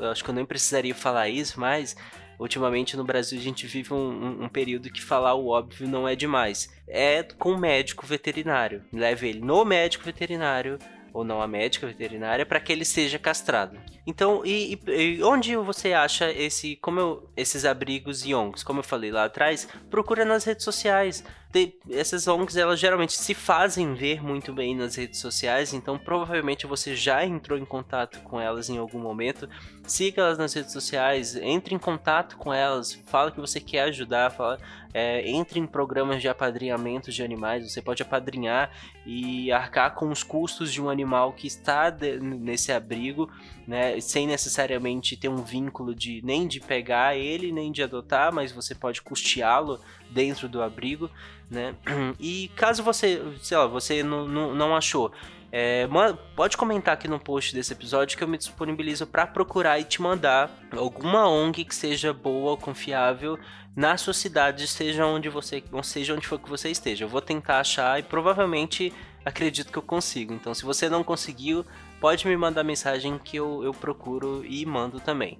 eu 0.00 0.10
acho 0.10 0.24
que 0.24 0.30
eu 0.30 0.34
nem 0.34 0.44
precisaria 0.44 0.96
falar 0.96 1.28
isso, 1.28 1.60
mas 1.60 1.94
ultimamente 2.42 2.96
no 2.96 3.04
Brasil 3.04 3.38
a 3.38 3.42
gente 3.42 3.66
vive 3.66 3.94
um, 3.94 3.96
um, 3.96 4.44
um, 4.44 4.48
período 4.48 4.90
que 4.90 5.00
falar 5.00 5.34
o 5.34 5.48
óbvio 5.48 5.88
não 5.88 6.06
é 6.06 6.14
demais. 6.16 6.68
É 6.86 7.22
com 7.22 7.52
o 7.52 7.58
médico 7.58 8.04
veterinário. 8.04 8.82
Leve 8.92 9.28
ele 9.28 9.40
no 9.40 9.64
médico 9.64 10.04
veterinário 10.04 10.78
ou 11.12 11.24
não 11.24 11.42
a 11.42 11.46
médica 11.46 11.86
veterinária 11.86 12.44
para 12.46 12.58
que 12.58 12.72
ele 12.72 12.84
seja 12.84 13.18
castrado. 13.18 13.78
Então, 14.06 14.42
e, 14.44 14.78
e, 14.86 15.22
onde 15.22 15.54
você 15.56 15.92
acha 15.92 16.32
esse, 16.32 16.76
como 16.76 16.98
eu, 16.98 17.30
esses 17.36 17.64
abrigos 17.64 18.24
e 18.24 18.34
ONGs? 18.34 18.64
Como 18.64 18.80
eu 18.80 18.84
falei 18.84 19.10
lá 19.10 19.24
atrás, 19.24 19.68
procura 19.90 20.24
nas 20.24 20.44
redes 20.44 20.64
sociais. 20.64 21.22
De, 21.52 21.74
essas 21.90 22.26
ONGs, 22.26 22.56
elas 22.56 22.80
geralmente 22.80 23.12
se 23.12 23.34
fazem 23.34 23.92
ver 23.92 24.22
muito 24.22 24.54
bem 24.54 24.74
nas 24.74 24.94
redes 24.94 25.20
sociais, 25.20 25.74
então 25.74 25.98
provavelmente 25.98 26.66
você 26.66 26.96
já 26.96 27.26
entrou 27.26 27.58
em 27.58 27.64
contato 27.64 28.20
com 28.20 28.40
elas 28.40 28.70
em 28.70 28.78
algum 28.78 28.98
momento. 28.98 29.46
Siga 29.86 30.22
elas 30.22 30.38
nas 30.38 30.54
redes 30.54 30.72
sociais, 30.72 31.36
entre 31.36 31.74
em 31.74 31.78
contato 31.78 32.38
com 32.38 32.54
elas, 32.54 32.98
fala 33.04 33.30
que 33.30 33.40
você 33.40 33.60
quer 33.60 33.82
ajudar, 33.82 34.30
fala, 34.30 34.58
é, 34.94 35.28
entre 35.28 35.58
em 35.58 35.66
programas 35.66 36.20
de 36.20 36.28
apadrinhamento 36.28 37.10
de 37.10 37.22
animais, 37.22 37.70
você 37.70 37.80
pode 37.80 38.02
apadrinhar 38.02 38.70
e 39.06 39.50
arcar 39.50 39.94
com 39.94 40.10
os 40.10 40.22
custos 40.22 40.72
de 40.72 40.82
um 40.82 40.90
animal 40.90 41.32
que 41.32 41.46
está 41.46 41.90
de, 41.90 42.18
nesse 42.20 42.72
abrigo, 42.72 43.30
né, 43.66 44.00
sem 44.00 44.26
necessariamente 44.26 45.16
ter 45.16 45.28
um 45.28 45.42
vínculo 45.42 45.94
de 45.94 46.20
nem 46.24 46.46
de 46.46 46.60
pegar 46.60 47.16
ele, 47.16 47.52
nem 47.52 47.72
de 47.72 47.82
adotar, 47.82 48.32
mas 48.32 48.52
você 48.52 48.74
pode 48.74 49.00
custeá-lo 49.00 49.80
dentro 50.10 50.48
do 50.48 50.62
abrigo, 50.62 51.10
né? 51.50 51.74
E 52.20 52.50
caso 52.54 52.82
você, 52.82 53.22
sei 53.40 53.56
lá, 53.56 53.66
você 53.66 54.02
não, 54.02 54.26
não, 54.28 54.54
não 54.54 54.76
achou, 54.76 55.12
é, 55.54 55.86
pode 56.34 56.56
comentar 56.56 56.94
aqui 56.94 57.06
no 57.06 57.20
post 57.20 57.54
desse 57.54 57.74
episódio 57.74 58.16
que 58.16 58.24
eu 58.24 58.28
me 58.28 58.38
disponibilizo 58.38 59.06
para 59.06 59.26
procurar 59.26 59.78
e 59.78 59.84
te 59.84 60.00
mandar 60.00 60.50
alguma 60.74 61.28
ONG 61.28 61.66
que 61.66 61.74
seja 61.74 62.10
boa, 62.10 62.56
confiável 62.56 63.38
na 63.76 63.98
sua 63.98 64.14
cidade, 64.14 64.66
seja 64.66 65.04
onde 65.04 65.28
você, 65.28 65.62
seja 65.82 66.14
onde 66.14 66.26
for 66.26 66.38
que 66.38 66.48
você 66.48 66.70
esteja. 66.70 67.04
Eu 67.04 67.08
vou 67.08 67.20
tentar 67.20 67.60
achar 67.60 68.00
e 68.00 68.02
provavelmente 68.02 68.94
acredito 69.26 69.70
que 69.70 69.78
eu 69.78 69.82
consigo. 69.82 70.32
Então, 70.32 70.54
se 70.54 70.64
você 70.64 70.88
não 70.88 71.04
conseguiu, 71.04 71.66
pode 72.00 72.26
me 72.26 72.36
mandar 72.36 72.64
mensagem 72.64 73.18
que 73.18 73.36
eu, 73.36 73.62
eu 73.62 73.74
procuro 73.74 74.42
e 74.46 74.64
mando 74.64 75.00
também. 75.00 75.38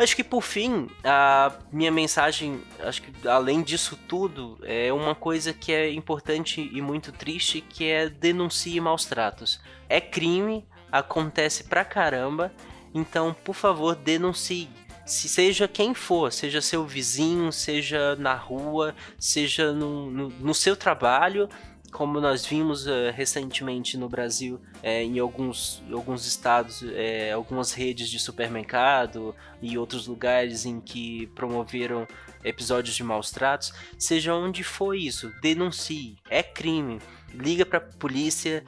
Acho 0.00 0.16
que 0.16 0.24
por 0.24 0.40
fim, 0.40 0.88
a 1.04 1.52
minha 1.70 1.90
mensagem, 1.90 2.62
acho 2.78 3.02
que 3.02 3.28
além 3.28 3.62
disso 3.62 3.98
tudo, 4.08 4.58
é 4.62 4.90
uma 4.90 5.14
coisa 5.14 5.52
que 5.52 5.70
é 5.74 5.92
importante 5.92 6.70
e 6.72 6.80
muito 6.80 7.12
triste, 7.12 7.60
que 7.60 7.84
é 7.86 8.08
denuncie 8.08 8.80
maus 8.80 9.04
tratos. 9.04 9.60
É 9.90 10.00
crime, 10.00 10.66
acontece 10.90 11.64
pra 11.64 11.84
caramba, 11.84 12.50
então 12.94 13.36
por 13.44 13.54
favor 13.54 13.94
denuncie. 13.94 14.70
Se 15.04 15.28
seja 15.28 15.68
quem 15.68 15.92
for, 15.92 16.32
seja 16.32 16.62
seu 16.62 16.86
vizinho, 16.86 17.52
seja 17.52 18.16
na 18.16 18.34
rua, 18.34 18.94
seja 19.18 19.70
no, 19.70 20.10
no, 20.10 20.28
no 20.30 20.54
seu 20.54 20.74
trabalho, 20.76 21.46
como 21.90 22.20
nós 22.20 22.46
vimos 22.46 22.86
uh, 22.86 23.10
recentemente 23.12 23.96
no 23.96 24.08
Brasil, 24.08 24.60
é, 24.82 25.02
em 25.02 25.18
alguns, 25.18 25.82
alguns 25.92 26.26
estados, 26.26 26.82
é, 26.94 27.32
algumas 27.32 27.72
redes 27.72 28.08
de 28.08 28.18
supermercado 28.18 29.34
e 29.60 29.76
outros 29.76 30.06
lugares 30.06 30.64
em 30.64 30.80
que 30.80 31.26
promoveram 31.28 32.06
episódios 32.44 32.94
de 32.94 33.04
maus 33.04 33.30
tratos, 33.30 33.72
seja 33.98 34.34
onde 34.34 34.62
for 34.64 34.94
isso, 34.94 35.32
denuncie, 35.40 36.16
é 36.28 36.42
crime. 36.42 36.98
Liga 37.32 37.64
para 37.64 37.78
a 37.78 37.80
polícia, 37.80 38.64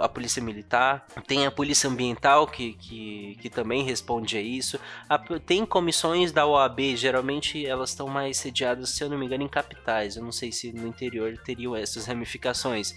a, 0.00 0.08
polícia 0.08 0.40
militar, 0.40 1.06
tem 1.26 1.44
a 1.44 1.50
polícia 1.50 1.90
ambiental 1.90 2.46
que, 2.46 2.74
que, 2.74 3.36
que 3.40 3.50
também 3.50 3.82
responde 3.82 4.36
a 4.36 4.40
isso, 4.40 4.78
tem 5.44 5.66
comissões 5.66 6.30
da 6.30 6.46
OAB, 6.46 6.96
geralmente 6.96 7.66
elas 7.66 7.90
estão 7.90 8.06
mais 8.06 8.36
sediadas, 8.36 8.90
se 8.90 9.02
eu 9.02 9.10
não 9.10 9.18
me 9.18 9.26
engano, 9.26 9.42
em 9.42 9.48
capitais, 9.48 10.16
eu 10.16 10.22
não 10.22 10.30
sei 10.30 10.52
se 10.52 10.72
no 10.72 10.86
interior 10.86 11.36
teriam 11.38 11.74
essas 11.74 12.06
ramificações 12.06 12.94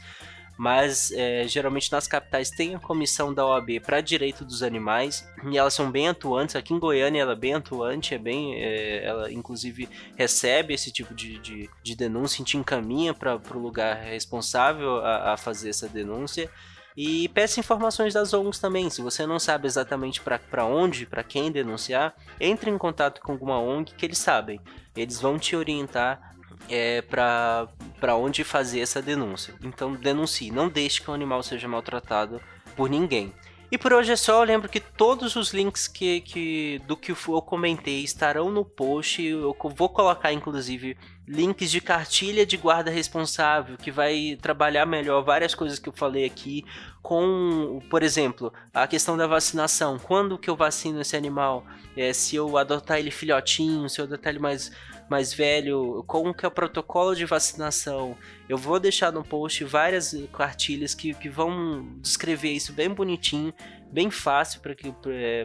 mas 0.57 1.11
é, 1.11 1.47
geralmente 1.47 1.91
nas 1.91 2.07
capitais 2.07 2.49
tem 2.49 2.75
a 2.75 2.79
comissão 2.79 3.33
da 3.33 3.45
OAB 3.45 3.79
para 3.85 4.01
direito 4.01 4.43
dos 4.43 4.63
animais 4.63 5.29
e 5.49 5.57
elas 5.57 5.73
são 5.73 5.91
bem 5.91 6.09
atuantes. 6.09 6.55
Aqui 6.55 6.73
em 6.73 6.79
Goiânia 6.79 7.21
ela 7.21 7.33
é 7.33 7.35
bem 7.35 7.53
atuante, 7.53 8.15
é 8.15 8.17
bem, 8.17 8.55
é, 8.55 9.05
ela 9.05 9.31
inclusive 9.31 9.87
recebe 10.17 10.73
esse 10.73 10.91
tipo 10.91 11.13
de, 11.13 11.37
de, 11.39 11.69
de 11.83 11.95
denúncia 11.95 12.41
e 12.41 12.45
te 12.45 12.57
encaminha 12.57 13.13
para 13.13 13.39
o 13.53 13.59
lugar 13.59 13.95
responsável 13.97 14.97
a, 15.05 15.33
a 15.33 15.37
fazer 15.37 15.69
essa 15.69 15.87
denúncia. 15.87 16.49
E 16.97 17.29
peça 17.29 17.59
informações 17.59 18.15
das 18.15 18.33
ONGs 18.33 18.57
também. 18.57 18.89
Se 18.89 19.03
você 19.03 19.27
não 19.27 19.37
sabe 19.37 19.67
exatamente 19.67 20.19
para 20.19 20.65
onde, 20.65 21.05
para 21.05 21.23
quem 21.23 21.51
denunciar, 21.51 22.15
entre 22.39 22.71
em 22.71 22.77
contato 22.77 23.21
com 23.21 23.33
alguma 23.33 23.59
ONG 23.59 23.93
que 23.95 24.03
eles 24.03 24.17
sabem. 24.17 24.59
Eles 24.95 25.21
vão 25.21 25.37
te 25.37 25.55
orientar 25.55 26.35
é, 26.69 27.01
para 27.01 28.15
onde 28.15 28.43
fazer 28.43 28.79
essa 28.79 29.01
denúncia. 29.01 29.53
Então 29.61 29.93
denuncie, 29.93 30.51
não 30.51 30.69
deixe 30.69 31.01
que 31.01 31.09
o 31.09 31.13
animal 31.13 31.41
seja 31.43 31.67
maltratado 31.67 32.41
por 32.75 32.89
ninguém. 32.89 33.33
E 33.69 33.77
por 33.77 33.91
hoje 33.91 34.13
é 34.13 34.15
só, 34.15 34.41
eu 34.41 34.47
lembro 34.47 34.69
que 34.69 34.79
todos 34.79 35.35
os 35.35 35.53
links 35.53 35.89
que, 35.89 36.21
que 36.21 36.81
do 36.87 36.95
que 36.95 37.11
eu 37.11 37.41
comentei 37.41 38.01
estarão 38.01 38.49
no 38.49 38.63
post. 38.63 39.21
Eu 39.21 39.53
vou 39.75 39.89
colocar 39.89 40.31
inclusive 40.31 40.97
links 41.27 41.69
de 41.69 41.81
cartilha 41.81 42.45
de 42.45 42.55
guarda 42.55 42.89
responsável 42.89 43.77
que 43.77 43.91
vai 43.91 44.37
trabalhar 44.41 44.85
melhor 44.85 45.21
várias 45.21 45.53
coisas 45.53 45.77
que 45.79 45.89
eu 45.89 45.93
falei 45.93 46.23
aqui 46.23 46.63
com, 47.01 47.81
por 47.89 48.03
exemplo, 48.03 48.53
a 48.73 48.87
questão 48.87 49.17
da 49.17 49.27
vacinação. 49.27 49.99
Quando 49.99 50.37
que 50.37 50.49
eu 50.49 50.55
vacino 50.55 51.01
esse 51.01 51.17
animal? 51.17 51.65
É, 51.97 52.13
se 52.13 52.37
eu 52.37 52.57
adotar 52.57 52.99
ele 52.99 53.11
filhotinho, 53.11 53.89
se 53.89 53.99
eu 53.99 54.05
adotar 54.05 54.31
ele 54.31 54.39
mais 54.39 54.71
mais 55.09 55.33
velho, 55.33 56.03
como 56.05 56.33
que 56.33 56.45
é 56.45 56.47
o 56.47 56.51
protocolo 56.51 57.15
de 57.15 57.25
vacinação. 57.25 58.17
Eu 58.47 58.57
vou 58.57 58.79
deixar 58.79 59.11
no 59.11 59.23
post 59.23 59.63
várias 59.63 60.15
cartilhas 60.33 60.93
que, 60.93 61.13
que 61.13 61.29
vão 61.29 61.97
descrever 62.01 62.51
isso 62.51 62.73
bem 62.73 62.89
bonitinho, 62.89 63.53
bem 63.91 64.11
fácil 64.11 64.59
para 64.61 64.75
que, 64.75 64.93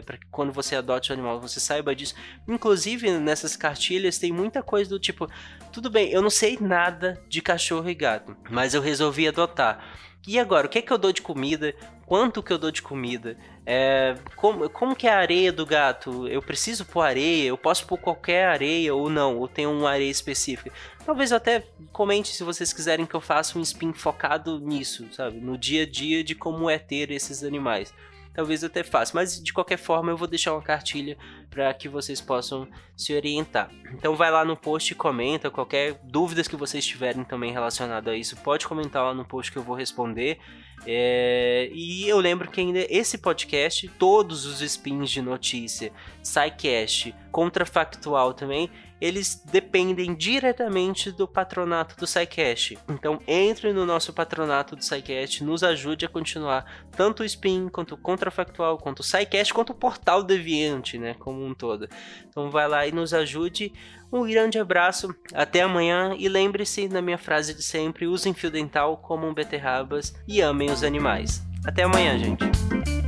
pra 0.05 0.17
que 0.17 0.25
quando 0.29 0.51
você 0.51 0.75
adote 0.75 1.11
o 1.11 1.13
animal 1.13 1.39
você 1.39 1.59
saiba 1.59 1.95
disso. 1.95 2.15
Inclusive 2.47 3.09
nessas 3.19 3.55
cartilhas 3.55 4.17
tem 4.17 4.31
muita 4.31 4.61
coisa 4.61 4.89
do 4.89 4.99
tipo, 4.99 5.27
tudo 5.71 5.89
bem, 5.89 6.11
eu 6.11 6.21
não 6.21 6.29
sei 6.29 6.57
nada 6.59 7.21
de 7.29 7.41
cachorro 7.41 7.89
e 7.89 7.95
gato, 7.95 8.35
mas 8.49 8.73
eu 8.73 8.81
resolvi 8.81 9.27
adotar. 9.27 9.83
E 10.25 10.39
agora, 10.39 10.67
o 10.67 10.69
que 10.69 10.79
é 10.79 10.81
que 10.81 10.91
eu 10.91 10.97
dou 10.97 11.11
de 11.11 11.21
comida? 11.21 11.75
Quanto 12.05 12.41
que 12.41 12.53
eu 12.53 12.57
dou 12.57 12.71
de 12.71 12.81
comida? 12.81 13.37
É, 13.65 14.15
como, 14.35 14.69
como 14.69 14.95
que 14.95 15.05
é 15.05 15.11
a 15.11 15.17
areia 15.17 15.51
do 15.51 15.65
gato? 15.65 16.27
Eu 16.27 16.41
preciso 16.41 16.85
pôr 16.85 17.01
areia? 17.01 17.47
Eu 17.47 17.57
posso 17.57 17.85
pôr 17.85 17.97
qualquer 17.97 18.47
areia 18.47 18.95
ou 18.95 19.09
não? 19.09 19.37
Ou 19.37 19.47
tem 19.47 19.67
uma 19.67 19.89
areia 19.89 20.09
específica? 20.09 20.71
Talvez 21.05 21.33
até 21.33 21.65
comente 21.91 22.29
se 22.29 22.43
vocês 22.43 22.71
quiserem 22.71 23.05
que 23.05 23.15
eu 23.15 23.21
faça 23.21 23.59
um 23.59 23.61
spin 23.61 23.91
focado 23.91 24.59
nisso, 24.59 25.07
sabe? 25.11 25.39
No 25.41 25.57
dia 25.57 25.83
a 25.83 25.89
dia 25.89 26.23
de 26.23 26.35
como 26.35 26.69
é 26.69 26.77
ter 26.77 27.11
esses 27.11 27.43
animais 27.43 27.93
talvez 28.33 28.63
eu 28.63 28.67
até 28.67 28.83
faça. 28.83 29.11
Mas 29.13 29.41
de 29.41 29.53
qualquer 29.53 29.77
forma, 29.77 30.11
eu 30.11 30.17
vou 30.17 30.27
deixar 30.27 30.53
uma 30.53 30.61
cartilha 30.61 31.17
para 31.49 31.73
que 31.73 31.87
vocês 31.87 32.19
possam 32.19 32.67
se 32.95 33.13
orientar. 33.13 33.69
Então 33.93 34.15
vai 34.15 34.31
lá 34.31 34.43
no 34.43 34.57
post 34.57 34.91
e 34.91 34.95
comenta 34.95 35.49
qualquer 35.49 35.99
dúvidas 36.03 36.47
que 36.47 36.55
vocês 36.55 36.85
tiverem 36.85 37.23
também 37.23 37.51
relacionado 37.51 38.09
a 38.09 38.15
isso, 38.15 38.35
pode 38.37 38.67
comentar 38.67 39.03
lá 39.03 39.13
no 39.13 39.25
post 39.25 39.51
que 39.51 39.57
eu 39.57 39.63
vou 39.63 39.75
responder. 39.75 40.39
É... 40.85 41.69
E 41.71 42.07
eu 42.07 42.19
lembro 42.19 42.49
que 42.49 42.59
ainda 42.59 42.85
esse 42.89 43.17
podcast, 43.17 43.87
todos 43.99 44.45
os 44.45 44.61
spins 44.61 45.09
de 45.09 45.21
notícia, 45.21 45.91
SciCast, 46.21 47.15
Contrafactual 47.31 48.33
também, 48.33 48.69
eles 49.03 49.35
dependem 49.51 50.15
diretamente 50.15 51.11
do 51.11 51.27
patronato 51.27 51.97
do 51.97 52.07
SciCast. 52.07 52.79
Então 52.87 53.19
entre 53.27 53.73
no 53.73 53.85
nosso 53.85 54.13
patronato 54.13 54.77
do 54.77 54.83
SciCast, 54.83 55.43
nos 55.43 55.61
ajude 55.61 56.05
a 56.05 56.09
continuar 56.09 56.85
tanto 56.95 57.21
o 57.21 57.25
Spin, 57.25 57.67
quanto 57.67 57.95
o 57.95 57.97
Contrafactual, 57.97 58.77
quanto 58.77 59.01
o 59.01 59.03
SciCast, 59.03 59.53
quanto 59.53 59.71
o 59.71 59.75
Portal 59.75 60.23
Deviante, 60.23 60.97
né, 60.97 61.15
como 61.15 61.45
um 61.45 61.53
todo. 61.53 61.89
Então 62.29 62.49
vai 62.49 62.65
lá 62.65 62.87
e 62.87 62.93
nos 62.93 63.13
ajude. 63.13 63.73
Um 64.09 64.25
grande 64.25 64.57
abraço, 64.57 65.13
até 65.33 65.61
amanhã 65.61 66.15
e 66.17 66.29
lembre-se 66.29 66.87
na 66.87 67.01
minha 67.01 67.17
frase 67.17 67.53
de 67.53 67.61
sempre, 67.61 68.07
usem 68.07 68.33
fio 68.33 68.49
dental, 68.49 68.95
comam 68.95 69.33
beterrabas 69.33 70.15
e 70.25 70.39
amem 70.39 70.71
os 70.71 70.81
animais. 70.81 71.43
Até 71.65 71.83
amanhã, 71.83 72.17
gente. 72.17 73.02